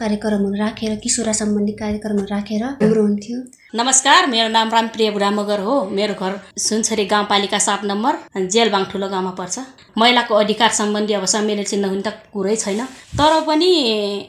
[0.00, 3.38] कार्यक्रमहरू राखेर किशोरा सम्बन्धी कार्यक्रमहरू राखेर राम्रो हुन्थ्यो।
[3.74, 8.14] नमस्कार मेरो नाम रामप्रिय बुढा मगर हो। मेरो घर सुनछरी गाउँपालिका सात नम्बर
[8.46, 9.58] जेलबाङ ठुलो गाउँमा पर्छ।
[9.98, 12.80] महिलाको अधिकार सम्बन्धी अब संवेदनशील नहुने त कुरै छैन।
[13.18, 13.70] तर पनि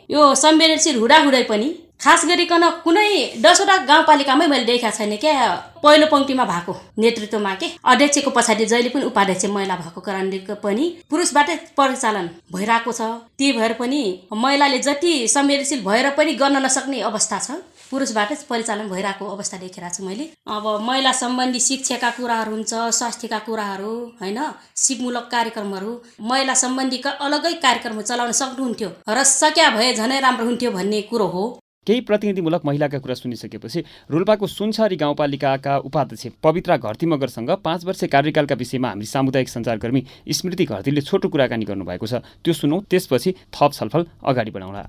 [0.10, 1.67] यो संवेदनशील हुँदाहुँदै पनि
[2.01, 3.10] खास गरिकन कुनै
[3.41, 5.34] दसवटा गाउँपालिकामै मैले देखाएको छैन क्या।
[5.84, 7.67] पहिलो पङ्क्तिमा भएको नेतृत्वमा के?
[7.84, 13.01] अध्यक्षको पछाडि जहिले पनि उपाध्यक्ष महिला भएको कारणले पनि पुरुषबाटै परिचालन भइरहेको छ।
[13.38, 14.01] त्यही भएर पनि
[14.34, 17.58] महिलाले जति संवेदनशील भएर पनि गर्न नसक्ने अवस्था छ।
[17.89, 23.93] पुरुषबाटै परिचालन भइरहेको अवस्था देखिरहेको छु मैले अब महिला सम्बन्धी शिक्षाका कुराहरू हुन्छ स्वास्थ्यका कुराहरू
[24.21, 24.39] होइन
[24.84, 31.01] सिपमूलक कार्यक्रमहरू महिला सम्बन्धीका अलगै कार्यक्रमहरू चलाउन सक्नुहुन्थ्यो। र सक्या भए झनै राम्रो हुन्थ्यो भन्ने
[31.12, 31.45] कुरो हो।
[31.88, 33.80] केही प्रतिनिधिमूलक महिलाका कुरा सुनिसकेपछि
[34.12, 40.02] रोल्पाको सुनछरी गाउँपालिकाका उपाध्यक्ष पवित्रा घरती मगरसँग पाँच वर्ष कार्यकालका विषयमा हामी सामुदायिक सञ्चारकर्मी
[40.34, 44.82] स्मृति घरतीले छोटो कुराकानी गर्नुभएको छ। त्यो सुनौ त्यसपछि थप छलफल अगाडि बढाउँला।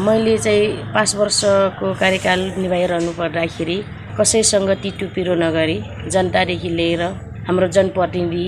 [0.00, 3.78] मैले चाहिँ पाँच वर्षको कार्यकाल निभाइरहनु पर्दाखेरि
[4.16, 7.02] कसैसँग तिटुपिरो नगरी जनतादेखि लिएर
[7.44, 8.44] हाम्रो जनप्रतिनिधि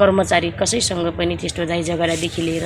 [0.00, 2.64] कर्मचारी कसैसँग पनि त्यस्तो दाइ झगडादेखि लिएर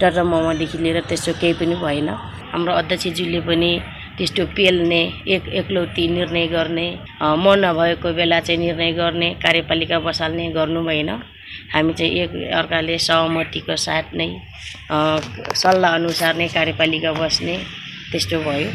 [0.00, 2.08] डर मोमोदेखि लिएर त्यस्तो केही पनि भएन।
[2.52, 3.70] हाम्रो अध्यक्षज्यूले पनि
[4.18, 5.00] त्यस्तो पेल्ने
[5.34, 6.86] एक एकलौटी निर्णय गर्ने
[7.22, 11.10] म नभएको बेला चाहिँ निर्णय गर्ने कार्यपालिका बसाल्ने गर्नु भएन।
[11.72, 14.28] हामी चाहिँ एक अर्काले सहमतिको साथ नै
[15.62, 17.56] सल्लाह अनुसार नै कार्यपालिका बस्ने
[18.10, 18.70] त्यस्तो भयो।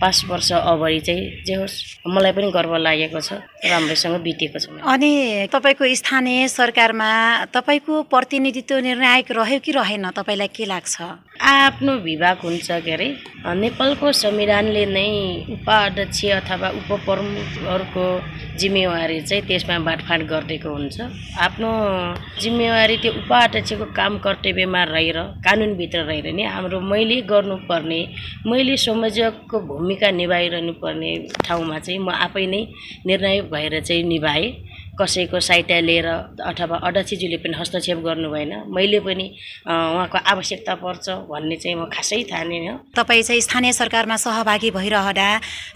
[0.00, 1.76] पाँच वर्ष अगाडि चाहिँ जे होस्
[2.06, 3.32] मलाई पनि गर्व लागेको छ
[3.64, 5.10] राम्रैसँग बितेको छ अनि
[5.52, 7.10] तपाईँको स्थानीय सरकारमा
[7.54, 10.10] तपाईँको प्रतिनिधित्व निर्णायक रह्यो कि रहेन?
[10.10, 10.94] तपाईँलाई के लाग्छ?
[11.40, 13.08] आफ्नो विभाग हुन्छ के अरे
[13.54, 15.08] नेपालको संविधानले नै
[15.54, 18.06] उपाध्यक्ष अथवा उपप्रमुखहरूको
[18.60, 21.00] जिम्मेवारी चाहिँ त्यसमा बाँडफाँड गरिदिएको हुन्छ।
[21.46, 21.70] आफ्नो
[22.42, 28.00] जिम्मेवारी त्यो उपाध्यक्षको काम कर्तव्यमा रहेर कानुनभित्र रहेर नै हाम्रो मैले गर्नुपर्ने
[28.46, 31.10] मैले संयोजकको भूमिका निभाइरहनु पर्ने
[31.44, 32.62] ठाउँमा चाहिँ म आफै नै
[33.06, 34.48] निर्णय भएर चाहिँ निभाएँ।
[35.00, 36.06] कसैको सहायता लिएर
[36.50, 39.26] अथवा अध्यक्षज्यूले पनि हस्तक्षेप गर्नु भएन। मैले पनि
[39.66, 45.28] उहाँको आवश्यकता पर्छ भन्ने चाहिँ म खासै ठानेन तपाईँ चाहिँ स्थानीय सरकारमा सहभागी भइरहँदा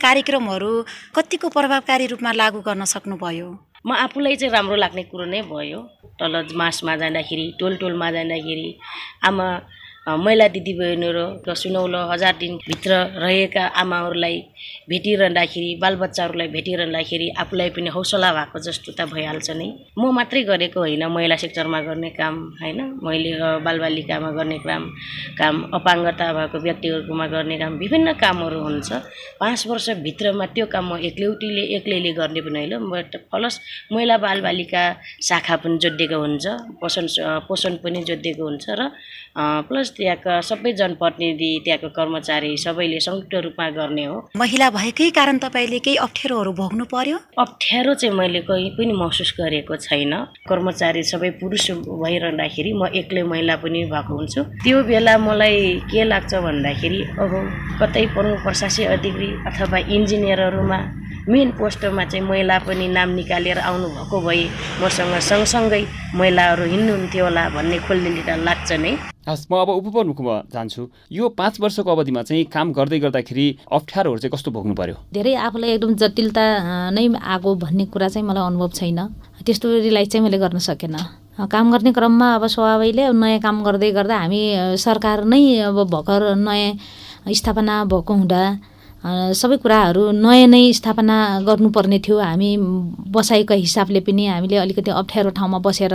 [0.03, 0.71] कार्यक्रमहरू
[1.17, 3.49] कतिको प्रभावकारी रूपमा लागू गर्न सक्नुभयो?
[3.87, 5.81] म आफूलाई चाहिँ राम्रो लाग्ने कुरो नै भयो।
[6.19, 8.69] तल मासमा जाँदाखेरि टोल टोलमा जाँदाखेरि
[9.27, 9.47] आमा
[10.09, 14.37] महिला दिदीबहिनीहरू र सुनौलो हजार दिनभित्र रहेका आमाहरूलाई
[14.89, 19.69] भेटिरहँदाखेरि बालबच्चाहरूलाई भेटिरहँदाखेरि आफूलाई पनि हौसला भएको जस्तो त भइहाल्छ नै।
[19.99, 22.81] म मात्रै गरेको होइन महिला सेक्टरमा गर्ने काम होइन?
[23.05, 23.33] मैले
[23.67, 24.83] बालबालिकामा गर्ने काम
[25.41, 28.89] काम अपाङ्गता भएको व्यक्तिहरूकोमा गर्ने काम विभिन्न कामहरू हुन्छ।
[29.41, 33.61] पाँच वर्षभित्रमा त्यो काम म एक्लौटीले एक्लैले गर्ने पनि होइन। बट प्लस
[33.93, 34.83] महिला बालबालिका
[35.29, 36.47] शाखा पनि जोडिएको हुन्छ
[36.81, 37.07] पोषण
[37.49, 38.89] पोषण पनि जोडिएको हुन्छ र
[39.39, 45.79] प्लस त्यहाँका सबै जनप्रतिनिधि त्यहाँको कर्मचारी सबैले संयुक्त रूपमा गर्ने हो। महिला भएकै कारण तपाईँले
[45.79, 47.19] केही अप्ठ्यारोहरू भोग्नु पर्यो?
[47.39, 50.15] अप्ठ्यारो चाहिँ मैले कहीँ पनि महसुस गरेको छैन।
[50.49, 56.35] कर्मचारी सबै पुरुष भइरहँदाखेरि म एक्लै महिला पनि भएको हुन्छु। त्यो बेला मलाई के लाग्छ
[56.35, 57.33] भन्दाखेरि अब
[57.83, 60.81] कतै प्रमुख प्रशासी अधिकारी अथवा इन्जिनियरहरूमा
[61.29, 64.45] मेन पोस्टमा चाहिँ महिला पनि नाम निकालेर आउनुभएको भए
[64.83, 65.83] मसँग सँगसँगै
[66.17, 68.93] महिलाहरू हिँड्नुहुन्थ्यो होला भन्ने खोल्ने लाग्छ नै।
[69.29, 74.33] हस् म अब उपप्रमुखमा जान्छु। यो पाँच वर्षको अवधिमा चाहिँ काम गर्दै गर्दाखेरि अप्ठ्यारोहरू चाहिँ
[74.33, 74.97] कस्तो भोग्नु पर्यो?
[75.13, 76.45] धेरै आफूलाई एकदम जटिलता
[76.97, 79.01] नै आएको भन्ने कुरा चाहिँ मलाई अनुभव छैन।
[79.45, 80.97] त्यस्तो रिलाइज चाहिँ मैले गर्न सकेन।
[81.45, 84.41] काम गर्ने क्रममा अब स्वाभाविकले नयाँ काम गर्दै गर्दा हामी
[84.81, 86.81] सरकार नै अब भर्खर नयाँ
[87.29, 88.43] स्थापना भएको हुँदा
[89.37, 92.51] सबै कुराहरू नयाँ नै स्थापना गर्नुपर्ने थियो। हामी
[93.13, 95.95] बसाइको हिसाबले पनि हामीले अलिकति अप्ठ्यारो ठाउँमा बसेर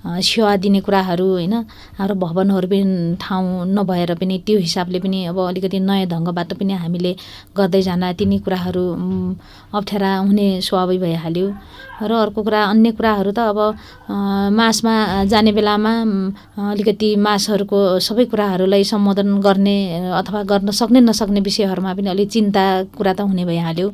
[0.00, 1.54] सेवा दिने कुराहरू होइन?
[1.98, 7.12] हाम्रो भवनहरू पनि ठाउँ नभएर पनि त्यो हिसाबले पनि अब अलिकति नयाँ ढङ्गबाट पनि हामीले
[7.56, 8.84] गर्दै जाँदा तिनी कुराहरू
[9.76, 11.48] अप्ठ्यारा हुने स्वाभाविक भइहाल्यो।
[12.00, 13.58] र अर्को कुरा अन्य कुराहरू त अब
[14.56, 15.92] मासमा जाने बेलामा
[16.72, 19.76] अलिकति मासहरूको सबै कुराहरूलाई सम्बोधन गर्ने
[20.08, 22.64] अथवा गर्न सक्ने नसक्ने विषयहरूमा पनि अलिक चिन्ता
[22.96, 23.86] कुरा त हुने भइहाल्यो।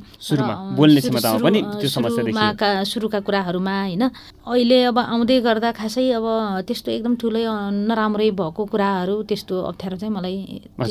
[2.86, 4.02] सुरुका कुराहरूमा होइन?
[4.46, 6.26] अहिले अब आउँदै गर्दा खासै अब
[6.68, 7.44] त्यस्तो एकदम ठुलै
[7.88, 10.36] नराम्रै भएको कुराहरू त्यस्तो अप्ठ्यारो चाहिँ मलाई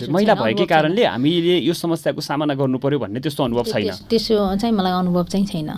[0.09, 4.75] महिला भएकै कारणले हामीले यो समस्याको सामना गर्नु पर्यो भन्ने त्यस्तो अनुभव छैन। त्यसो चाहिँ
[4.75, 5.69] मलाई अनुभव चाहिँ छैन।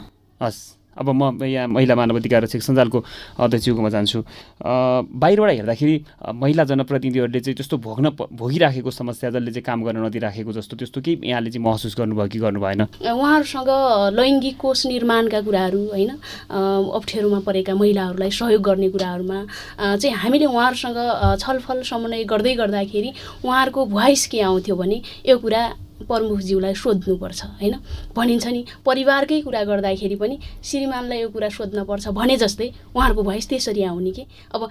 [0.41, 3.03] हस्। अब म यहाँ महिला मानव अधिकार रक्षक सञ्जालको
[3.39, 4.19] अध्यक्षकोमा जान्छु।
[4.63, 5.95] बाहिरबाट हेर्दाखेरि
[6.35, 11.29] महिला जनप्रतिनिधिहरूले चाहिँ त्यस्तो भोग्न भोगिराखेको समस्या जसले चाहिँ काम गर्न नदिइराखेको जस्तो त्यस्तो केही
[11.29, 13.71] यहाँले चाहिँ महसुस गर्नुभयो कि गर्नु भएन उहाँहरूसँग
[14.19, 16.11] लैङ्गिक कोष निर्माणका कुराहरू होइन
[16.49, 19.39] अप्ठ्यारोमा परेका महिलाहरूलाई सहयोग गर्ने कुराहरूमा
[19.97, 20.99] चाहिँ हामीले उहाँहरूसँग
[21.41, 23.11] छलफल समन्वय गर्दै गर्दाखेरि
[23.45, 25.61] उहाँहरूको भोइस के आउँथ्यो भने यो कुरा
[25.97, 27.73] प्रमुखज्यूलाई सोध्नुपर्छ होइन?
[28.15, 33.83] भनिन्छ नि परिवारकै कुरा गर्दाखेरि पनि श्रीमानलाई यो कुरा सोध्नुपर्छ भने जस्तै उहाँहरूको भोइस त्यसरी
[33.83, 34.23] आउने कि?
[34.53, 34.61] अब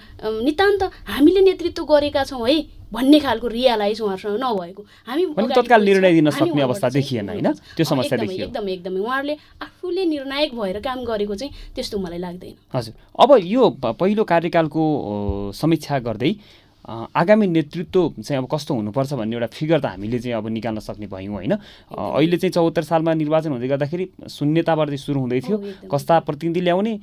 [0.43, 6.29] नितान्त हामीले नेतृत्व गरेका छौँ है भन्ने खालको रियालाइज उहाँहरूसँग नभएको। हामी तत्काल निर्णय दिन
[6.31, 7.47] सक्ने अवस्था देखिएन होइन?
[7.75, 12.55] त्यो समस्या देखियो। एकदमै एकदमै। उहाँहरूले आफूले निर्णायक भएर काम गरेको चाहिँ त्यस्तो मलाई लाग्दैन।
[12.73, 16.31] हजुर। अब यो पहिलो कार्यकालको समीक्षा गर्दै
[16.87, 21.07] आगामी नेतृत्व चाहिँ अब कस्तो हुनुपर्छ भन्ने एउटा फिगर त हामीले चाहिँ अब निकाल्न सक्ने
[21.07, 21.53] भयौँ होइन?
[21.91, 25.57] अहिले चाहिँ चौहत्तर सालमा निर्वाचन हुँदै गर्दाखेरि शून्यताबाट चाहिँ सुरु हुँदै थियो।
[25.91, 26.93] कस्ता प्रतिनिधि ल्याउने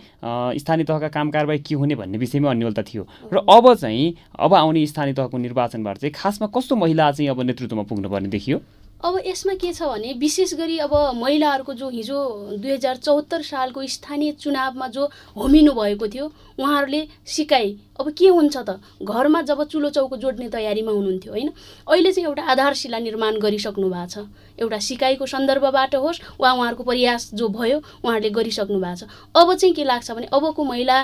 [0.56, 4.86] स्थानीय तहका काम कारवाही के हुने भन्ने विषयमा अन्यलता थियो। र अब चाहिँ अब आउने
[4.86, 8.60] स्थानीय तहको निर्वाचनबाट चाहिँ खासमा कस्तो महिला चाहिँ अब नेतृत्वमा पुग्नुपर्ने देखियो?
[9.04, 12.20] अब यसमा के छ भने विशेष गरी अब महिलाहरूको जो हिजो
[12.56, 15.04] दुई हजार चौहत्तर सालको स्थानीय चुनावमा जो
[15.36, 18.80] होमिनु भएको थियो उहाँहरूले सिकाइ अब के हुन्छ त?
[19.04, 21.52] घरमा जब चुलो चौको जोड्ने तयारीमा हुनुहुन्थ्यो होइन?
[21.84, 24.26] अहिले चाहिँ एउटा आधारशिला निर्माण गरिसक्नु भएको छ।
[24.58, 29.74] एउटा सिकाइको सन्दर्भबाट होस् वा उहाँहरूको प्रयास जो भयो उहाँहरूले गरिसक्नु भएको छ। अब चाहिँ
[29.74, 30.96] के लाग्छ भने अबको महिला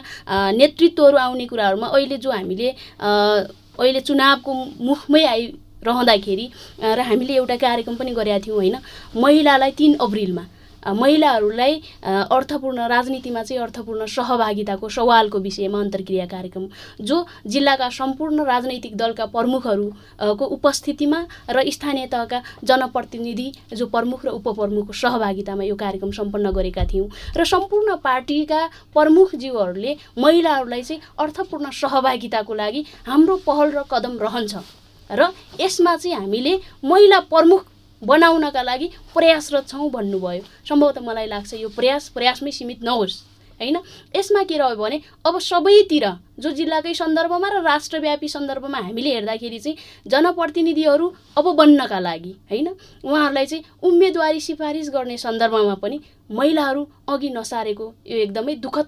[0.56, 4.54] नेतृत्वहरू आउने कुराहरूमा अहिले जो हामीले अहिले चुनावको
[4.88, 6.46] मुखमै आइ रहँदाखेरि
[6.82, 8.76] र हामीले एउटा कार्यक्रम पनि गरेका थियौँ होइन?
[9.16, 10.46] महिलालाई तिन अप्रिलमा।
[10.80, 16.68] महिलाहरूलाई अर्थपूर्ण राजनीतिमा चाहिँ अर्थपूर्ण सहभागिताको सवालको विषयमा अन्तर्क्रिया कार्यक्रम
[17.04, 17.16] जो
[17.46, 25.64] जिल्लाका सम्पूर्ण राजनैतिक दलका प्रमुखहरूको उपस्थितिमा र स्थानीय तहका जनप्रतिनिधि जो प्रमुख र उपप्रमुखको सहभागितामा
[25.64, 28.66] यो कार्यक्रम सम्पन्न गरेका थियौँ। र सम्पूर्ण पार्टीका
[28.96, 34.79] प्रमुखज्यूहरूले महिलाहरूलाई चाहिँ अर्थपूर्ण सहभागिताको लागि हाम्रो पहल र कदम रहन्छ।
[35.10, 37.66] र यसमा चाहिँ हामीले महिला प्रमुख
[38.02, 43.16] बनाउनका लागि प्रयासरत छौँ भन्नुभयो। सम्भवतः मलाई लाग्छ यो प्रयास प्रयासमै सीमित नहोस्
[43.60, 43.76] होइन?
[44.16, 46.06] यसमा के रह्यो भने अब सबैतिर
[46.40, 49.76] जो जिल्लाकै सन्दर्भमा र राष्ट्रव्यापी सन्दर्भमा हामीले हेर्दाखेरि चाहिँ
[50.08, 52.68] जनप्रतिनिधिहरू अब बन्नका लागि होइन?
[53.04, 58.86] उहाँहरूलाई चाहिँ उम्मेदवारी सिफारिस गर्ने सन्दर्भमा पनि महिलाहरू अघि नसारेको यो एकदमै दुःखद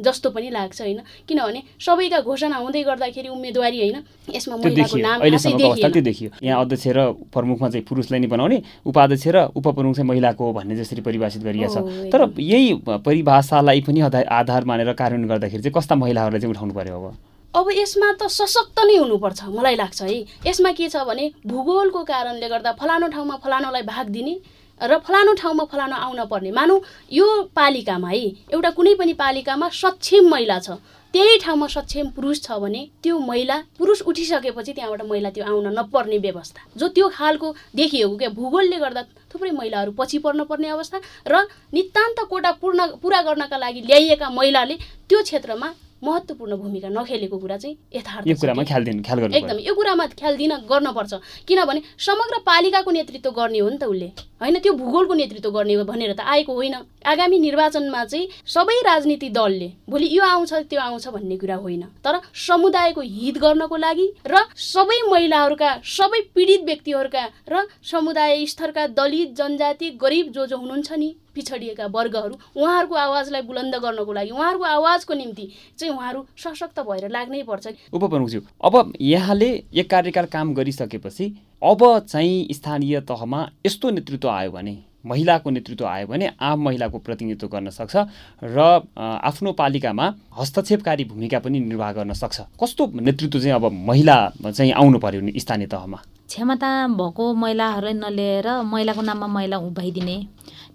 [0.00, 1.00] जस्तो पनि लाग्छ होइन?
[1.28, 3.98] किनभने सबैका घोषणा हुँदै गर्दाखेरि उम्मेदवारी होइन?
[4.34, 6.98] यसमा महिलाको नाम त्यो देखियो। यहाँ अध्यक्ष र
[7.32, 11.70] प्रमुखमा चाहिँ पुरुषलाई नै बनाउने उपाध्यक्ष र उपप्रमुख चाहिँ महिलाको हो भन्ने जसरी परिभाषित गरिएको
[11.70, 16.96] छ। तर यही परिभाषालाई पनि आधार मानेर कार्यान्वयन गर्दाखेरि चाहिँ कस्ता महिलाहरूलाई चाहिँ उठाउनु पर्यो
[16.96, 17.16] अब?
[17.54, 22.48] अब यसमा त सशक्त नै हुनुपर्छ मलाई लाग्छ है। यसमा के छ भने भूगोलको कारणले
[22.48, 24.34] गर्दा फलानु ठाउँमा फलानुलाई भाग दिने
[24.82, 26.80] र फलानु ठाउँमा फलानु आउन पर्ने। मानौ
[27.12, 30.80] यो पालिकामा है एउटा कुनै पनि पालिकामा सक्षम महिला छ।
[31.14, 36.18] त्यही ठाउँमा सक्षम पुरुष छ भने त्यो महिला पुरुष उठिसकेपछि त्यहाँबाट महिला त्यो आउन नपर्ने
[36.18, 41.34] व्यवस्था। जो त्यो खालको देखिएको क्या भूगोलले गर्दा थुप्रै महिलाहरू पछि पर्न पर्ने अवस्था र
[41.74, 44.74] नितान्त कोटा पूर्ण पुरा गर्नका लागि ल्याइएका महिलाले
[45.10, 49.58] त्यो क्षेत्रमा महत्त्वपूर्ण भूमिका नखेलेको कुरा चाहिँ यथार्थ यो कुरामा ख्याल दिनु ख्याल गर्नु एकदम
[49.66, 51.12] यो कुरामा ख्याल दिन गर्नुपर्छ।
[51.44, 54.08] किनभने समग्र पालिकाको नेतृत्व गर्ने हो नि त उसले।
[54.40, 56.74] होइन त्यो भूगोलको नेतृत्व गर्ने भनेर त आएको होइन।
[57.06, 62.20] आगामी निर्वाचनमा चाहिँ सबै राजनीति दलले भोलि यो आउँछ त्यो आउँछ भन्ने कुरा होइन। तर
[62.48, 69.90] समुदायको हित गर्नको लागि र सबै महिलाहरूका सबै पीडित व्यक्तिहरूका र समुदाय स्तरका दलित जनजाति
[70.00, 75.46] गरिब जो जो हुनुहुन्छ नि पिछडिएका वर्गहरू उहाँहरूको आवाजलाई बुलन्द गर्नको लागि उहाँहरूको आवाजको निम्ति
[75.78, 81.28] चाहिँ उहाँहरू सशक्त भएर लाग्नै पर्छ उपप्रमुखज्यू अब यहाँले एक कार्यकाल काम गरिसकेपछि
[81.62, 87.48] अब चाहिँ स्थानीय तहमा यस्तो नेतृत्व आयो भने महिलाको नेतृत्व आयो भने आम महिलाको प्रतिनिधित्व
[87.48, 87.96] गर्न सक्छ
[88.44, 88.58] र
[88.96, 90.06] आफ्नो पालिकामा
[90.38, 95.32] हस्तक्षेपकारी भूमिका पनि निर्वाह गर्न सक्छ। कस्तो नेतृत्व चाहिँ अब महिला चाहिँ आउनु पर्यो नि
[95.36, 95.98] स्थानीय तहमा?
[96.28, 100.16] क्षमता भएको महिलाहरूलाई नलिएर महिलाको नाममा महिला उभाइदिने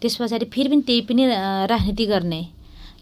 [0.02, 1.24] त्यस पछाडि फेरि पनि त्यही पनि
[1.65, 2.41] राजनीति गर्ने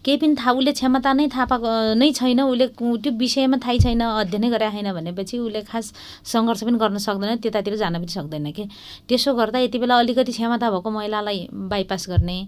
[0.04, 4.02] केही पनि थाहा उसले क्षमता नै थाहा पाएको नै छैन उसले त्यो विषयमा थाहै छैन
[4.04, 5.86] अध्ययनै गरेका छैन भनेपछि उसले खास
[6.24, 8.64] सङ्घर्ष पनि गर्न सक्दैन त्यतातिर जान पनि सक्दैन कि।
[9.08, 12.38] त्यसो गर्दा यति बेला अलिकति क्षमता भएको महिलालाई बाइपास गर्ने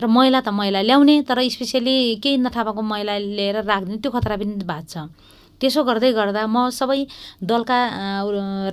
[0.00, 4.36] र महिला त महिला ल्याउने तर स्पेसियली केही नथाहा भएको महिला लिएर राखिदिने त्यो खतरा
[4.36, 5.29] पनि भएको छ
[5.60, 7.00] त्यसो गर्दै गर्दा म सबै
[7.50, 7.78] दलका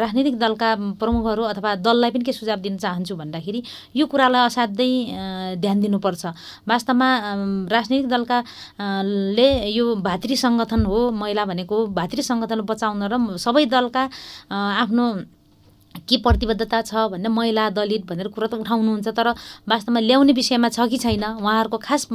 [0.01, 0.69] राजनीतिक दलका
[0.99, 3.59] प्रमुखहरू अथवा दललाई पनि के सुझाव दिन चाहन्छु भन्दाखेरि
[3.99, 4.91] यो कुरालाई असाध्यै
[5.63, 6.23] ध्यान दिनुपर्छ।
[6.67, 7.09] वास्तवमा
[7.75, 8.37] राजनीतिक दलका
[9.37, 14.03] ले यो भातृ सङ्गठन हो महिला भनेको भातृ सङ्गठन बचाउन र सबै दलका
[14.83, 15.05] आफ्नो
[16.09, 19.27] के प्रतिबद्धता छ भन्ने महिला दलित भनेर कुरा त उठाउनुहुन्छ तर
[19.69, 21.23] वास्तवमा ल्याउने विषयमा छ कि छैन?
[21.41, 22.07] उहाँहरूको खास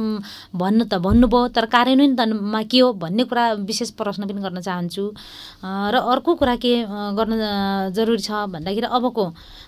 [0.55, 5.03] भन्नु त भन्नुभयो तर कार्यान्वयनमा के हो भन्ने कुरा विशेष प्रश्न पनि गर्न चाहन्छु।
[5.63, 6.73] र अर्को कुरा के
[7.17, 9.25] गर्न जरुरी छ भन्दाखेरि अबको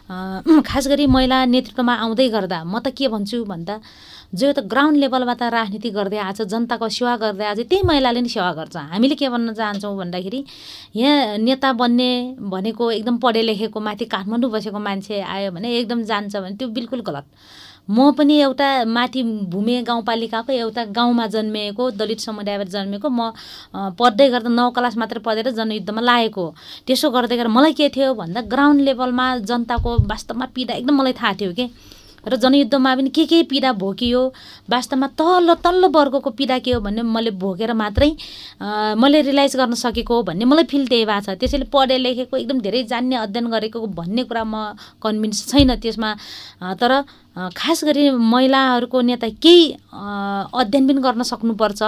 [0.10, 3.76] खास गरी महिला नेतृत्वमा आउँदै गर्दा म त के भन्छु भन्दा
[4.38, 8.30] जो त ग्राउन्ड लेभलमा त राजनीति गर्दै छ जनताको सेवा गर्दै छ त्यही महिलाले नै
[8.30, 10.40] सेवा गर्छ। हामीले के भन्न चाहन्छौँ भन्दाखेरि
[11.02, 12.10] यहाँ नेता बन्ने
[12.54, 17.02] भनेको एकदम पढे लेखेको माथि काठमाडौँ बसेको मान्छे आयो भने एकदम जान्छ भने त्यो बिल्कुल
[17.02, 17.26] गलत।
[17.90, 23.32] म पनि एउटा माथि भूमे गाउँपालिकाको एउटा गाउँमा जन्मिएको दलित समुदायबाट जन्मेको म
[24.00, 26.46] पढ्दै गर्दा नौ क्लास मात्र पढेर जनयुद्धमा लागेको।
[26.88, 31.34] त्यसो गर्दै गर्दा मलाई के थियो भन्दा ग्राउन्ड लेभलमा जनताको वास्तवमा पीडा एकदम मलाई थाहा
[31.42, 31.66] थियो कि।
[32.28, 34.22] र जनयुद्धमा पनि के के पीडा भोगियो?
[34.70, 38.10] वास्तवमा तल्लो तल्लो वर्गको पीडा के हो भन्ने मैले भोगेर मात्रै
[38.98, 42.84] मैले रियलाइज गर्न सकेको भन्ने मलाई फिल त्यही भएको छ। त्यसैले पढे लेखेको एकदम धेरै
[42.90, 46.10] जान्ने अध्ययन गरेको भन्ने कुरा म कन्भिन्स छैन त्यसमा।
[46.82, 46.92] तर
[47.36, 51.82] खास गरी महिलाहरूको नेता केही अध्ययन पनि गर्न सक्नुपर्छ।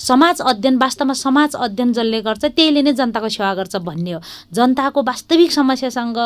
[0.00, 4.20] समाज अध्ययन वास्तवमा समाज अध्ययन जसले गर्छ त्यहीले नै जनताको सेवा गर्छ भन्ने हो।
[4.52, 6.18] जनताको वास्तविक समस्यासँग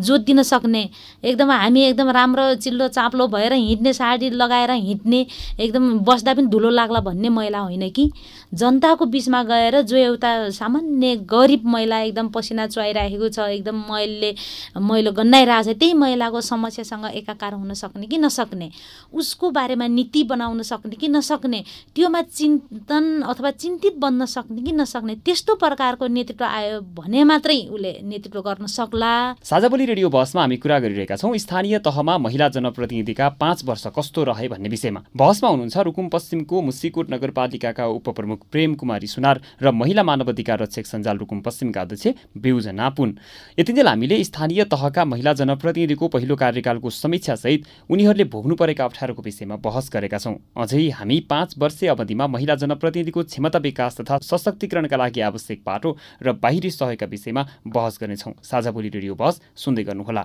[0.00, 0.82] जोत दिन सक्ने
[1.22, 5.20] एकदम हामी एकदम राम्रो चिल्लो चाप्लो भएर हिँड्ने साडी लगाएर हिँड्ने
[5.60, 8.10] एकदम बस्दा पनि धुलो लाग्ला भन्ने महिला होइन कि?
[8.54, 14.34] जनताको बिचमा गएर जो एउटा सामान्य गरिब महिला एकदम पसिना चुहाइराखेको छ एकदम मैले
[14.74, 18.70] मैलो गन्नाइरहेको छ त्यही महिलाको समस्यासँग एकाकार हुन सक्ने कि नसक्ने?
[19.14, 21.64] उसको बारेमा नीति बनाउन सक्ने कि नसक्ने?
[21.94, 27.92] त्योमा चिन्तन अथवा चिन्तित बन्न सक्ने कि नसक्ने त्यस्तो प्रकारको नेतृत्व आयो भने मात्रै उसले
[28.04, 33.64] नेतृत्व गर्न सक्ला। साझाबोली रेडियो बहसमा हामी कुरा गरिरहेका छौँ स्थानीय तहमा महिला जनप्रतिनिधिका पाँच
[33.64, 39.40] वर्ष कस्तो रहे भन्ने विषयमा। बहसमा हुनुहुन्छ रुकुम पश्चिमको मुसिकोट नगरपालिकाका उपप्रमुख प्रेम कुमारी सुनार
[39.62, 42.06] र महिला मानव अधिकार रक्षक सञ्जाल रुकुम पश्चिमका अध्यक्ष
[42.38, 43.16] बेउजना पुन
[43.58, 49.90] यतिन्जेल हामीले स्थानीय तहका महिला जनप्रतिनिधिको पहिलो कार्यकालको समीक्षासहित उनीहरूले भोग्नु परेका अप्ठ्यारोको विषयमा बहस
[49.92, 55.20] गरेका छौँ। अझै हामी पाँच वर्ष अवधिमा महिला जनप्रतिनिधि व्यक्तिको क्षमता विकास तथा सशक्तिकरणका लागि
[55.20, 60.22] आवश्यक बाटो र बाहिरी सहयोगका विषयमा बहस गर्नेछौँ। साझा बोली रेडियो बहस सुन्दै गर्नुहोला।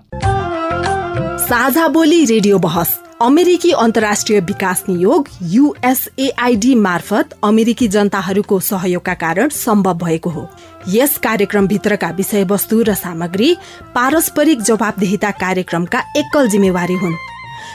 [1.46, 2.90] साझा बोली रेडियो बहस
[3.22, 10.48] अमेरिकी अन्तर्राष्ट्रिय विकास नियोग युएसएआईडी मार्फत अमेरिकी जनताहरूको सहयोगका कारण सम्भव भएको हो।
[10.88, 13.56] यस कार्यक्रमभित्रका विषयवस्तु र सामग्री
[13.96, 17.16] पारस्परिक जवाबदेहिता कार्यक्रमका एकल जिम्मेवारी हुन्।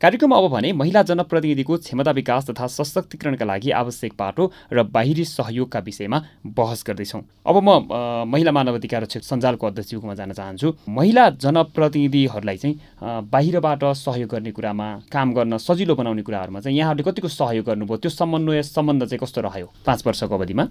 [0.00, 5.78] कार्यक्रम अब भने महिला जनप्रतिनिधिको क्षमता विकास तथा सशक्तिकरणका लागि आवश्यक पाटो र बाहिरी सहयोगका
[5.78, 6.18] विषयमा
[6.56, 7.68] बहस गर्दैछौँ। अब म
[8.24, 14.88] महिला मानव अधिकार रक्षक सञ्जालको अध्यक्षज्यूकोमा जान चाहन्छु। महिला जनप्रतिनिधिहरूलाई चाहिँ बाहिरबाट सहयोग गर्ने कुरामा
[15.12, 17.96] काम गर्न सजिलो बनाउने कुराहरूमा चाहिँ यहाँहरूले कतिको सहयोग गर्नुभयो?
[18.00, 20.64] त्यो समन्वय सम्बन्ध चाहिँ कस्तो रह्यो पाँच वर्षको अवधिमा?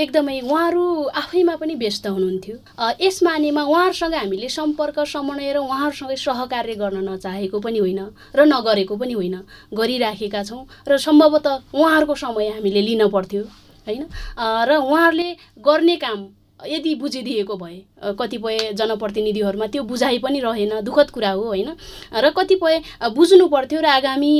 [0.00, 2.56] एकदमै उहाँहरू आफैमा पनि व्यस्त हुनुहुन्थ्यो।
[2.96, 8.00] यस मानेमा उहाँहरूसँग हामीले सम्पर्क समन्वय र उहाँहरूसँगै सहकार्य गर्न नचाहेको पनि होइन।
[8.32, 9.36] र नगरेको पनि होइन।
[9.74, 13.42] गरिराखेका छौँ र सम्भवतः उहाँहरूको समय हामीले लिन पर्थ्यो
[13.86, 14.06] होइन?
[14.38, 15.28] र उहाँहरूले
[15.60, 16.26] गर्ने काम
[16.64, 21.70] यदि बुझिदिएको भए कतिपय जनप्रतिनिधिहरूमा त्यो बुझाइ पनि रहेन दुःखद कुरा हो होइन?
[22.14, 22.80] र कतिपय
[23.12, 24.32] बुझ्नु पर्थ्यो र आगामी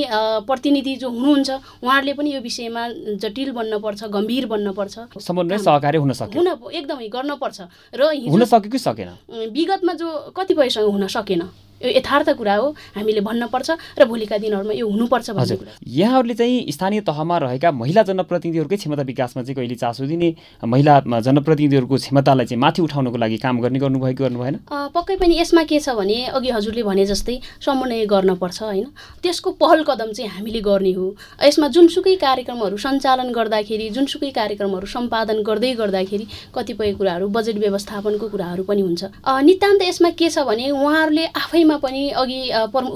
[0.48, 1.50] प्रतिनिधि जो हुनुहुन्छ
[1.84, 2.82] उहाँहरूले पनि यो विषयमा
[3.20, 7.58] जटिल बन्नपर्छ गम्भीर बन्नपर्छ। समन्वय सहकार्य हुन सक्यो। हुन एकदमै गर्नुपर्छ।
[7.92, 8.00] र
[8.30, 9.10] हुन सक्यो कि सकेन?
[9.50, 11.42] विगतमा जो कतिपयसँग हुन सकेन
[11.84, 16.72] यो यथार्थ कुरा हो हामीले भन्नुपर्छ र भोलिका दिनहरूमा यो हुनुपर्छ भन्ने कुरा यहाँहरूले चाहिँ
[16.72, 20.28] स्थानीय तहमा रहेका महिला जनप्रतिनिधिहरूकै क्षमता विकासमा चाहिँ कहिले चासो दिने
[20.64, 24.56] महिला जनप्रतिनिधिहरूको क्षमतालाई चाहिँ माथि उठाउनको लागि काम गर्ने गर्नुभयो कि गर्नु भएन?
[24.94, 28.86] पक्कै पनि यसमा के छ भने अघि हजुरले भने जस्तै समन्वय गर्नुपर्छ होइन?
[29.22, 31.06] त्यसको पहल कदम चाहिँ हामीले गर्ने हो।
[31.44, 38.62] यसमा जुनसुकै कार्यक्रमहरू सञ्चालन गर्दाखेरि जुनसुकै कार्यक्रमहरू सम्पादन गर्दै गर्दाखेरि कतिपय कुराहरू बजेट व्यवस्थापनको कुराहरू
[38.64, 39.02] पनि हुन्छ।
[39.44, 42.40] नितान्त यसमा के छ भने उहाँहरूले आफैमा विषयमा पनि अघि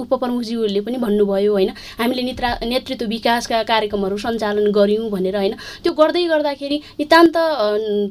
[0.02, 6.24] उपप्रमुखज्यूहरूले पनि भन्नुभयो होइन। हामीले नेत्रा नेतृत्व विकासका कार्यक्रमहरू सञ्चालन गऱ्यौँ भनेर होइन। त्यो गर्दै
[6.26, 7.36] गर्दाखेरि नितान्त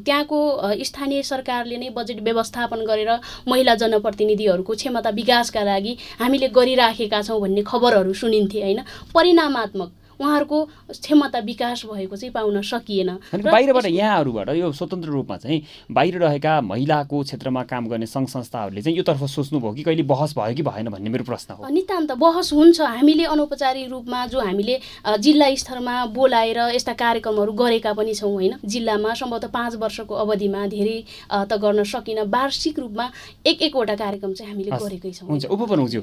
[0.06, 0.40] त्यहाँको
[0.84, 3.12] स्थानीय सरकारले नै बजेट व्यवस्थापन गरेर
[3.48, 8.80] महिला जनप्रतिनिधिहरूको क्षमता विकासका लागि हामीले गरिराखेका छौँ भन्ने खबरहरू सुनिन्थे होइन।
[9.16, 9.90] परिणामात्मक
[10.20, 10.58] उहाँहरूको
[10.92, 13.10] क्षमता विकास भएको चाहिँ पाउन सकिएन।
[13.46, 15.62] बाहिरबाट यहाँहरूबाट यो स्वतन्त्र रूपमा चाहिँ
[15.92, 20.34] बाहिर रहेका महिलाको क्षेत्रमा काम गर्ने सङ्घ संस्थाहरूले चाहिँ यो तर्फ सोच्नुभयो कि कहिले बहस
[20.38, 24.80] भयो कि भएन भन्ने मेरो प्रश्न हो। नितान्त बहस हुन्छ। हामीले अनौपचारिक रूपमा जो हामीले
[25.20, 28.54] जिल्ला स्तरमा बोलाएर यस्ता कार्यक्रमहरू गरेका पनि छौँ होइन?
[28.66, 30.98] जिल्लामा सम्भवतः पाँच वर्षको अवधिमा धेरै
[31.30, 33.06] त गर्न सकिन वार्षिक रूपमा
[33.46, 36.02] एक एकवटा कार्यक्रम चाहिँ हामीले गरेकै छौँ हुन्छ। उपप्रमुखज्यू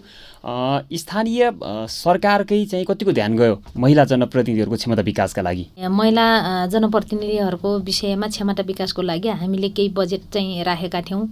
[0.95, 1.51] स्थानीय
[1.91, 5.65] सरकारकै चाहिँ कतिको ध्यान गयो महिला महिला जनप्रतिनिधिहरूको क्षमता विकासका लागि?
[5.81, 6.27] महिला
[6.69, 11.25] जनप्रतिनिधिहरूको विषयमा क्षमता विकासको लागि हामीले केही बजेट चाहिँ राखेका थियौँ।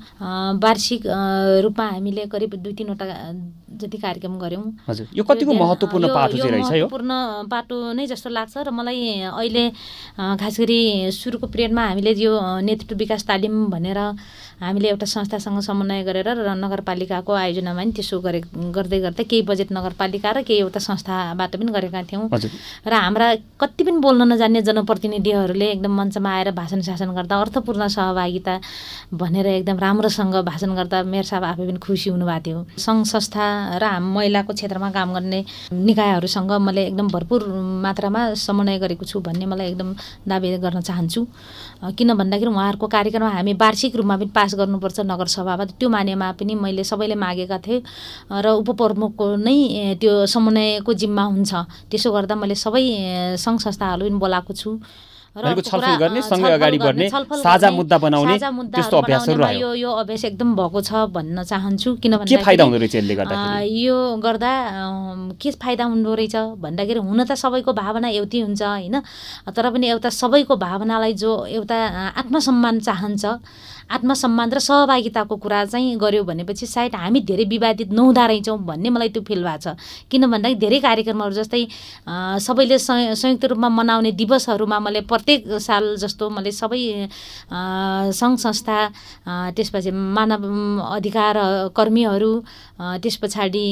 [0.56, 1.02] वार्षिक
[1.64, 3.04] रूपमा हामीले करिब दुई तिनवटा
[3.76, 6.88] जति कार्यक्रम गऱ्यौँ। हजुर यो कतिको महत्त्वपूर्ण पाटो चाहिँ रहेछ यो?
[6.88, 7.12] महत्त्वपूर्ण
[7.52, 9.64] पाटो नै जस्तो लाग्छ र मलाई अहिले
[10.40, 12.32] खास गरी सुरुको पिरियडमा हामीले यो
[12.64, 14.00] नेतृत्व विकास तालिम भनेर
[14.62, 18.40] हामीले एउटा संस्थासँग समन्वय गरेर र नगरपालिकाको आयोजनामा पनि त्यसो गरे
[18.76, 22.30] गर्दै गर्दै केही बजेट नगरपालिका र केही एउटा संस्थाबाट पनि गरेका थियौँ।
[22.86, 23.26] र हाम्रा
[23.58, 28.54] कति पनि बोल्न नजान्ने जनप्रतिनिधिहरूले एकदम मञ्चमा आएर भाषण शासन गर्दा अर्थपूर्ण सहभागिता
[29.12, 33.44] भनेर एकदम राम्रोसँग भाषण गर्दा मेयर साहब आफै पनि खुसी हुनुभएको थियो। सङ्घ संस्था
[33.82, 37.40] र हाम महिलाको क्षेत्रमा काम गर्ने निकायहरूसँग मैले एकदम भरपुर
[37.82, 39.94] मात्रामा समन्वय गरेको छु भन्ने मलाई एकदम
[40.30, 41.20] दावी गर्न चाहन्छु।
[41.98, 46.84] किन भन्दाखेरि उहाँहरूको कार्यक्रममा हामी वार्षिक रूपमा पनि पास गर्नुपर्छ नगरसभामा। त्यो मानेमा पनि मैले
[46.84, 47.82] सबैले मागेका थिएँ
[48.30, 51.52] र उपप्रमुखको नै त्यो समन्वयको जिम्मा हुन्छ।
[51.90, 52.84] त्यसो गर्दा मैले सबै
[53.38, 54.70] सङ्घ संस्थाहरू पनि बोलाएको छु।
[55.32, 57.08] छलफल गर्ने सँगै अगाडि बढ्ने
[57.40, 62.28] साझा मुद्दा बनाउने त्यस्तो अभ्यासहरू रह्यो यो यो अभ्यास एकदम भएको छ भन्न चाहन्छु। किनभने
[62.28, 64.52] के फाइदा हुँदो रहेछ यसले गर्दा यो गर्दा
[65.40, 66.36] के फाइदा हुँदो रहेछ?
[66.60, 69.00] भन्दाखेरि हुन त सबैको भावना एउटै हुन्छ होइन?
[69.56, 71.78] तर पनि एउटा सबैको भावनालाई जो एउटा
[72.20, 73.24] आत्मसम्मान चाहन्छ
[73.92, 79.08] आत्मसम्मान र सहभागिताको कुरा चाहिँ गऱ्यो भनेपछि सायद हामी धेरै विवादित नहुँदा रहेछौँ भन्ने मलाई
[79.12, 79.76] त्यो फिल भएको छ।
[80.10, 81.62] किन भन्दाखेरि धेरै कार्यक्रमहरू जस्तै
[82.40, 86.82] सबैले संयुक्त रूपमा मनाउने दिवसहरूमा मैले प्रत्येक साल जस्तो मैले सबै
[88.16, 88.78] सङ्घ संस्था
[89.56, 90.42] त्यसपछि मानव
[90.96, 91.36] अधिकार
[91.76, 92.32] कर्मीहरू
[93.02, 93.66] त्यस पछाडि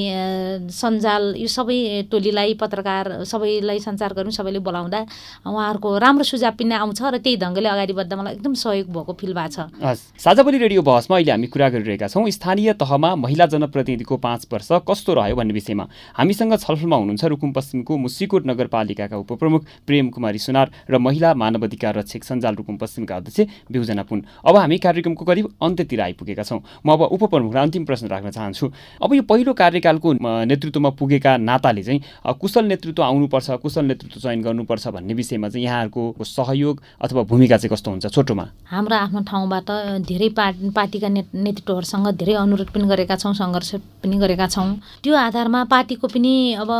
[0.71, 1.79] सञ्जाल यो सबै
[2.11, 5.01] टोलीलाई पत्रकार सबैलाई सञ्चार गऱ्यौँ सबैले बोलाउँदा
[5.47, 9.33] उहाँहरूको राम्रो सुझाव पनि आउँछ र त्यही ढङ्गले अगाडि बढ्दा मलाई एकदम सहयोग भएको फिल
[9.35, 14.47] भएको छ। साझाबोली रेडियो बहसमा अहिले हामी कुरा गरिरहेका छौँ स्थानीय तहमा महिला जनप्रतिनिधिको पाँच
[14.53, 20.39] वर्ष कस्तो रह्यो भन्ने विषयमा। हामीसँग छलफलमा हुनुहुन्छ रुकुम पश्चिमको मुसिकोट नगरपालिकाका उपप्रमुख प्रेम कुमारी
[20.39, 25.25] सुनार र महिला मानव अधिकार रक्षक सञ्जाल रुकुम पश्चिमका अध्यक्ष बिउजना पुन। अब हामी कार्यक्रमको
[25.25, 30.13] करिब अन्त्यतिर आइपुगेका छौँ। म अब उपप्रमुखलाई अन्तिम प्रश्न राख्न चाहन्छु। अब यो पहिलो कार्यकालको
[30.21, 32.01] नेतृत्वमा पुगेका नाताले चाहिँ
[32.37, 37.73] कुशल नेतृत्व आउनुपर्छ कुशल नेतृत्व चयन गर्नुपर्छ भन्ने विषयमा चाहिँ यहाँहरूको सहयोग अथवा भूमिका चाहिँ
[37.73, 38.45] कस्तो हुन्छ छोटोमा?
[38.69, 39.71] हाम्रो आफ्नो ठाउँबाट
[40.03, 44.69] धेरै पार्ट पार्टीका ने नेतृत्वहरूसँग धेरै अनुरोध पनि गरेका छौँ सङ्घर्ष पनि गरेका छौँ।
[45.03, 46.71] त्यो आधारमा पार्टीको पनि अब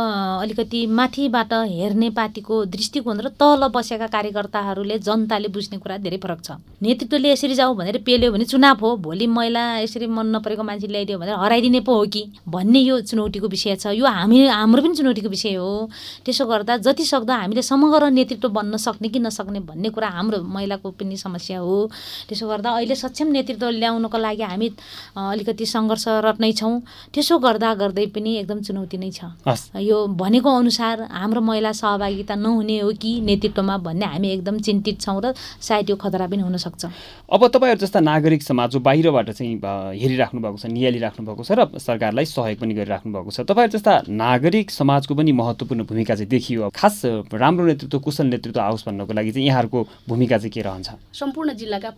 [0.43, 6.39] अलिकति माथिबाट हेर्ने पार्टीको दृष्टिकोण र तल बसेका कार्यकर्ता कार्यकर्ताहरूले जनताले बुझ्ने कुरा धेरै फरक
[6.43, 6.51] छ।
[6.81, 11.17] नेतृत्वले यसरी जाऊ भनेर पेल्यो भने चुनाव हो भोलि महिला यसरी मन नपरेको मान्छे ल्याइदियो
[11.19, 12.23] भनेर हराइदिने पो हो कि?
[12.47, 15.89] भन्ने यो चुनौतीको विषय छ। यो हामी हाम्रो पनि चुनौतीको विषय हो।
[16.25, 20.91] त्यसो गर्दा जति सक्दो हामीले समग्र नेतृत्व बन्न सक्ने कि नसक्ने भन्ने कुरा हाम्रो महिलाको
[20.91, 21.89] पनि समस्या हो।
[22.29, 24.67] त्यसो गर्दा अहिले सक्षम नेतृत्व ल्याउनको लागि हामी
[25.17, 26.73] अलिकति सङ्घर्षरत नै छौँ।
[27.13, 29.33] त्यसो गर्दा गर्दै पनि एकदम चुनौती नै छ।
[29.81, 35.19] यो भनेको अनुसार हाम्रो महिला सहभागिता नहुने हो कि नेतृत्वमा भन्ने हामी एकदम चिन्तित छौँ
[35.21, 36.85] र सायद यो खतरा पनि हुनसक्छ।
[37.31, 39.55] अब तपाईँहरू जस्ता नागरिक समाज जो बाहिरबाट चाहिँ
[39.97, 43.93] हेरिराख्नु भएको छ निहालिराख्नु भएको छ र सरकारलाई सहयोग पनि गरिराख्नु भएको छ। तपाईँहरू जस्ता
[44.09, 47.01] नागरिक समाजको पनि महत्त्वपूर्ण भूमिका चाहिँ देखियो। खास
[47.33, 50.89] राम्रो नेतृत्व कुशल नेतृत्व आओस् भन्नको लागि चाहिँ यहाँहरूको भूमिका चाहिँ के रहन्छ?
[51.13, 51.89] सम्पूर्ण जिल्लाका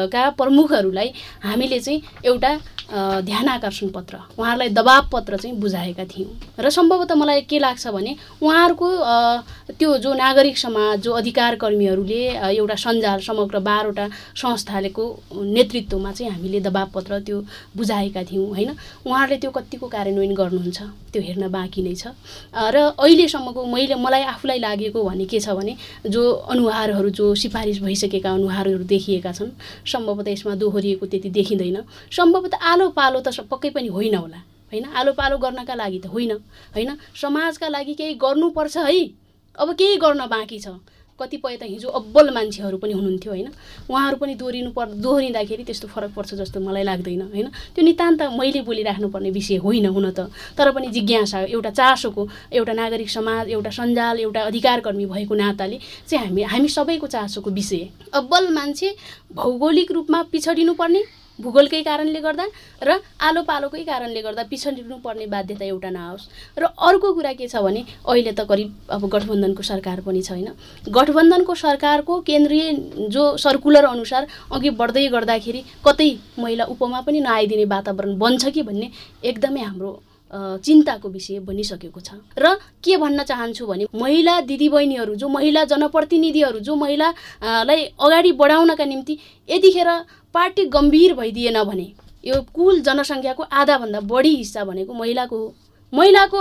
[0.00, 1.12] पार्टीका प्रमुखहरूलाई
[1.44, 2.58] हामीले चाहिँ एउटा
[3.22, 8.16] ध्यान आकर्षण पत्र उहाँहरूलाई दबाब पत्र चाहिँ बुझाएका थियौँ। र सम्भवतः मलाई के लाग्छ भने
[8.42, 8.88] उहाँहरूको
[9.78, 15.04] त्यो जो नागरिक समाज जो अधिकार कर्मीहरूले एउटा सञ्जाल समग्र बाह्रवटा संस्थालेको
[15.54, 17.38] नेतृत्वमा चाहिँ हामीले दबाब पत्र त्यो
[17.76, 18.70] बुझाएका थियौँ होइन?
[19.06, 20.82] उहाँहरूले त्यो कतिको कार्यान्वयन गर्नुहुन्छ
[21.12, 22.10] त्यो हेर्न बाँकी नै छ।
[22.58, 25.76] र अहिलेसम्मको मैले मलाई आफूलाई लागेको भने के छ भने
[26.10, 29.54] जो अनुहारहरू जो सिफारिस भइसकेका अनुहारहरू देखिएका छन्
[29.92, 31.78] सम्भवतः यसमा दोहोरिएको त्यति देखिँदैन।
[32.10, 34.40] सम्भवतः आलो पालो त पक्कै पनि होइन होला
[34.72, 34.84] होइन?
[34.84, 36.32] आलो पालो गर्नका लागि त होइन
[36.74, 36.90] होइन?
[37.14, 39.02] समाजका लागि केही गर्नुपर्छ है?
[39.58, 40.68] अब केही गर्न बाँकी छ।
[41.20, 43.48] कतिपय त हिजो अब्बल मान्छेहरू पनि हुनुहुन्थ्यो होइन?
[43.90, 47.48] उहाँहरू पनि दोहोरिनु पर् दोहोरिँदाखेरि त्यस्तो फरक पर्छ जस्तो मलाई लाग्दैन होइन?
[47.74, 53.10] त्यो नितान्त मैले बोलिराख्नुपर्ने विषय होइन हुन त। तर पनि जिज्ञासा एउटा चासोको एउटा नागरिक
[53.10, 58.94] समाज एउटा सञ्जाल एउटा अधिकारकर्मी भएको नाताले चाहिँ हामी हामी सबैको चासोको विषय। अब्बल मान्छे
[59.34, 61.02] भौगोलिक रूपमा पिछडिनु पर्ने
[61.40, 62.44] भूगोलकै कारणले गर्दा
[62.82, 66.28] र आलो पालोकै कारणले गर्दा पिछडिनु पर्ने बाध्यता एउटा नआओस्।
[66.58, 70.48] र अर्को कुरा के छ भने अहिले त करिब अब गठबन्धनको सरकार पनि छैन।
[70.88, 78.18] गठबन्धनको सरकारको केन्द्रीय जो सर्कुलर अनुसार अघि बढ्दै गर्दाखेरि कतै महिला उपमा पनि नआइदिने वातावरण
[78.18, 78.90] बन्छ कि भन्ने
[79.24, 79.92] एकदमै हाम्रो
[80.30, 86.74] चिन्ताको विषय बनिसकेको छ। र के भन्न चाहन्छु भने महिला दिदीबहिनीहरू जो महिला जनप्रतिनिधिहरू जो
[86.76, 89.18] महिलालाई अगाडि बढाउनका निम्ति
[89.48, 89.90] यतिखेर
[90.34, 91.92] पार्टी गम्भीर भइदिएन भने
[92.24, 95.54] यो कुल जनसङ्ख्याको आधाभन्दा बढी हिस्सा भनेको महिलाको हो।
[95.92, 96.40] महिलाको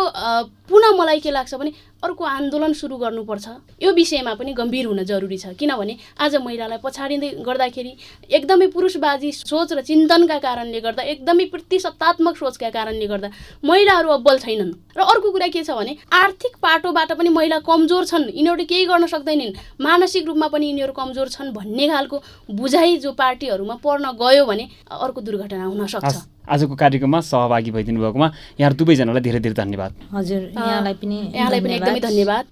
[0.69, 1.71] पुनः मलाई के लाग्छ भने
[2.03, 3.47] अर्को आन्दोलन सुरु गर्नुपर्छ।
[3.83, 7.91] यो विषयमा पनि गम्भीर हुन जरुरी छ। किनभने आज महिलालाई पछाडिँदै गर्दाखेरि
[8.29, 13.29] एकदमै पुरुषबाजी सोच र चिन्तनका कारणले गर्दा एकदमै प्रतिसत्तात्मक सोचका कारणले गर्दा
[13.65, 18.31] महिलाहरू अब्बल छैनन्। र अर्को कुरा के छ भने आर्थिक पाटोबाट पनि महिला कमजोर छन्।
[18.31, 22.17] यिनीहरूले केही गर्न सक्दैनन्। मानसिक रूपमा पनि यिनीहरू कमजोर छन् भन्ने खालको
[22.53, 26.15] बुझाइ जो पार्टीहरूमा पर्न गयो भने अर्को दुर्घटना हुन सक्छ।
[26.49, 28.27] आजको कार्यक्रममा सहभागी भइदिनु भएकोमा
[28.59, 32.45] यहाँ दुवैजनालाई धेरै धेरै धन्यवाद। हजुर यहाँलाई पनि यहाँलाई पनि एकदमै धन्यवाद।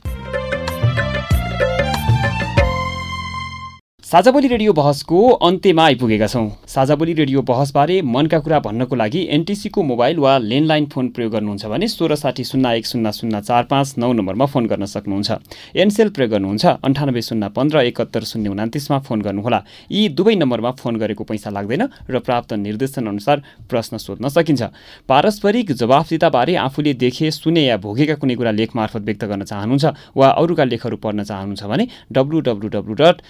[4.07, 10.17] साझाबोली रेडियो बहसको अन्त्यमा आइपुगेका छौँ। साझाबोली रेडियो बहसबारे मनका कुरा भन्नको लागि एनटिसीको मोबाइल
[10.17, 14.11] वा ल्यान्डलाइन फोन प्रयोग गर्नुहुन्छ भने सोह्र साठी शून्य एक शून्य शून्य चार पाँच नौ
[14.13, 15.31] नम्बरमा फोन गर्न सक्नुहुन्छ।
[15.75, 19.59] एनसेल प्रयोग गर्नुहुन्छ अन्ठानब्बे शून्य पन्ध्र एकहत्तर शून्य उनातिसमा फोन गर्नुहोला।
[19.91, 24.63] यी दुवै नम्बरमा फोन गरेको पैसा लाग्दैन र प्राप्त निर्देशन अनुसार प्रश्न सोध्न सकिन्छ।
[25.03, 30.27] पारस्परिक जवाफदिताबारे आफूले देखे सुने या भोगेका कुनै कुरा लेख मार्फत व्यक्त गर्न चाहनुहुन्छ वा
[30.39, 33.21] अरूका लेखहरू पढ्न चाहनुहुन्छ भने W W W dot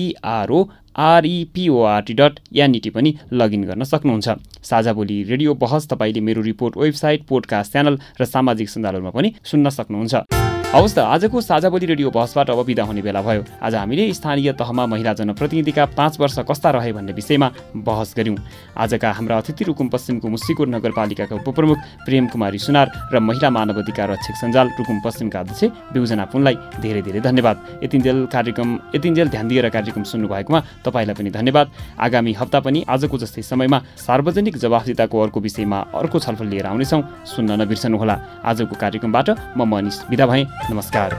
[0.00, 0.60] ERO
[0.98, 4.28] REPORT dot NET पनि लगइन गर्न सक्नुहुन्छ।
[4.62, 9.68] साझा बोली रेडियो बहस तपाईँले मेरो रिपोर्ट वेबसाइट पोडकास्ट च्यानल र सामाजिक सञ्जालहरूमा पनि सुन्न
[9.70, 14.06] सक्नुहुन्छ। हवस् त आजको साझा बोली रेडियो बहसबाट अब विदा हुने बेला भयो। आज हामीले
[14.14, 18.36] स्थानीय तहमा महिला जनप्रतिनिधिका पाँच वर्ष कस्ता रहे भन्ने विषयमा बहस गऱ्यौँ
[18.78, 24.10] आजका हाम्रा अतिथि रुकुम पश्चिमको मुस्सिकोट नगरपालिकाका उपप्रमुख प्रेम कुमारी सुनार र महिला मानव अधिकार
[24.14, 29.68] रक्षक सञ्जाल रुकुम पश्चिमका अध्यक्ष बिउजना पुनलाई धेरै धेरै धन्यवाद। यतिन्जेल कार्यक्रम यतिन्जेल ध्यान दिएर
[29.74, 31.66] कार्यक्रम सुन्नुभएकोमा तपाईँलाई पनि धन्यवाद।
[31.98, 37.58] आगामी हप्ता पनि आजको जस्तै समयमा सार्वजनिक जवाफदिताको अर्को विषयमा अर्को छलफल लिएर आउनेछौँ। सुन्न
[37.58, 38.16] नबिर्सनुहोला।
[38.46, 41.10] आजको कार्यक्रमबाट म मनिष विदा भएँ। नमस्कार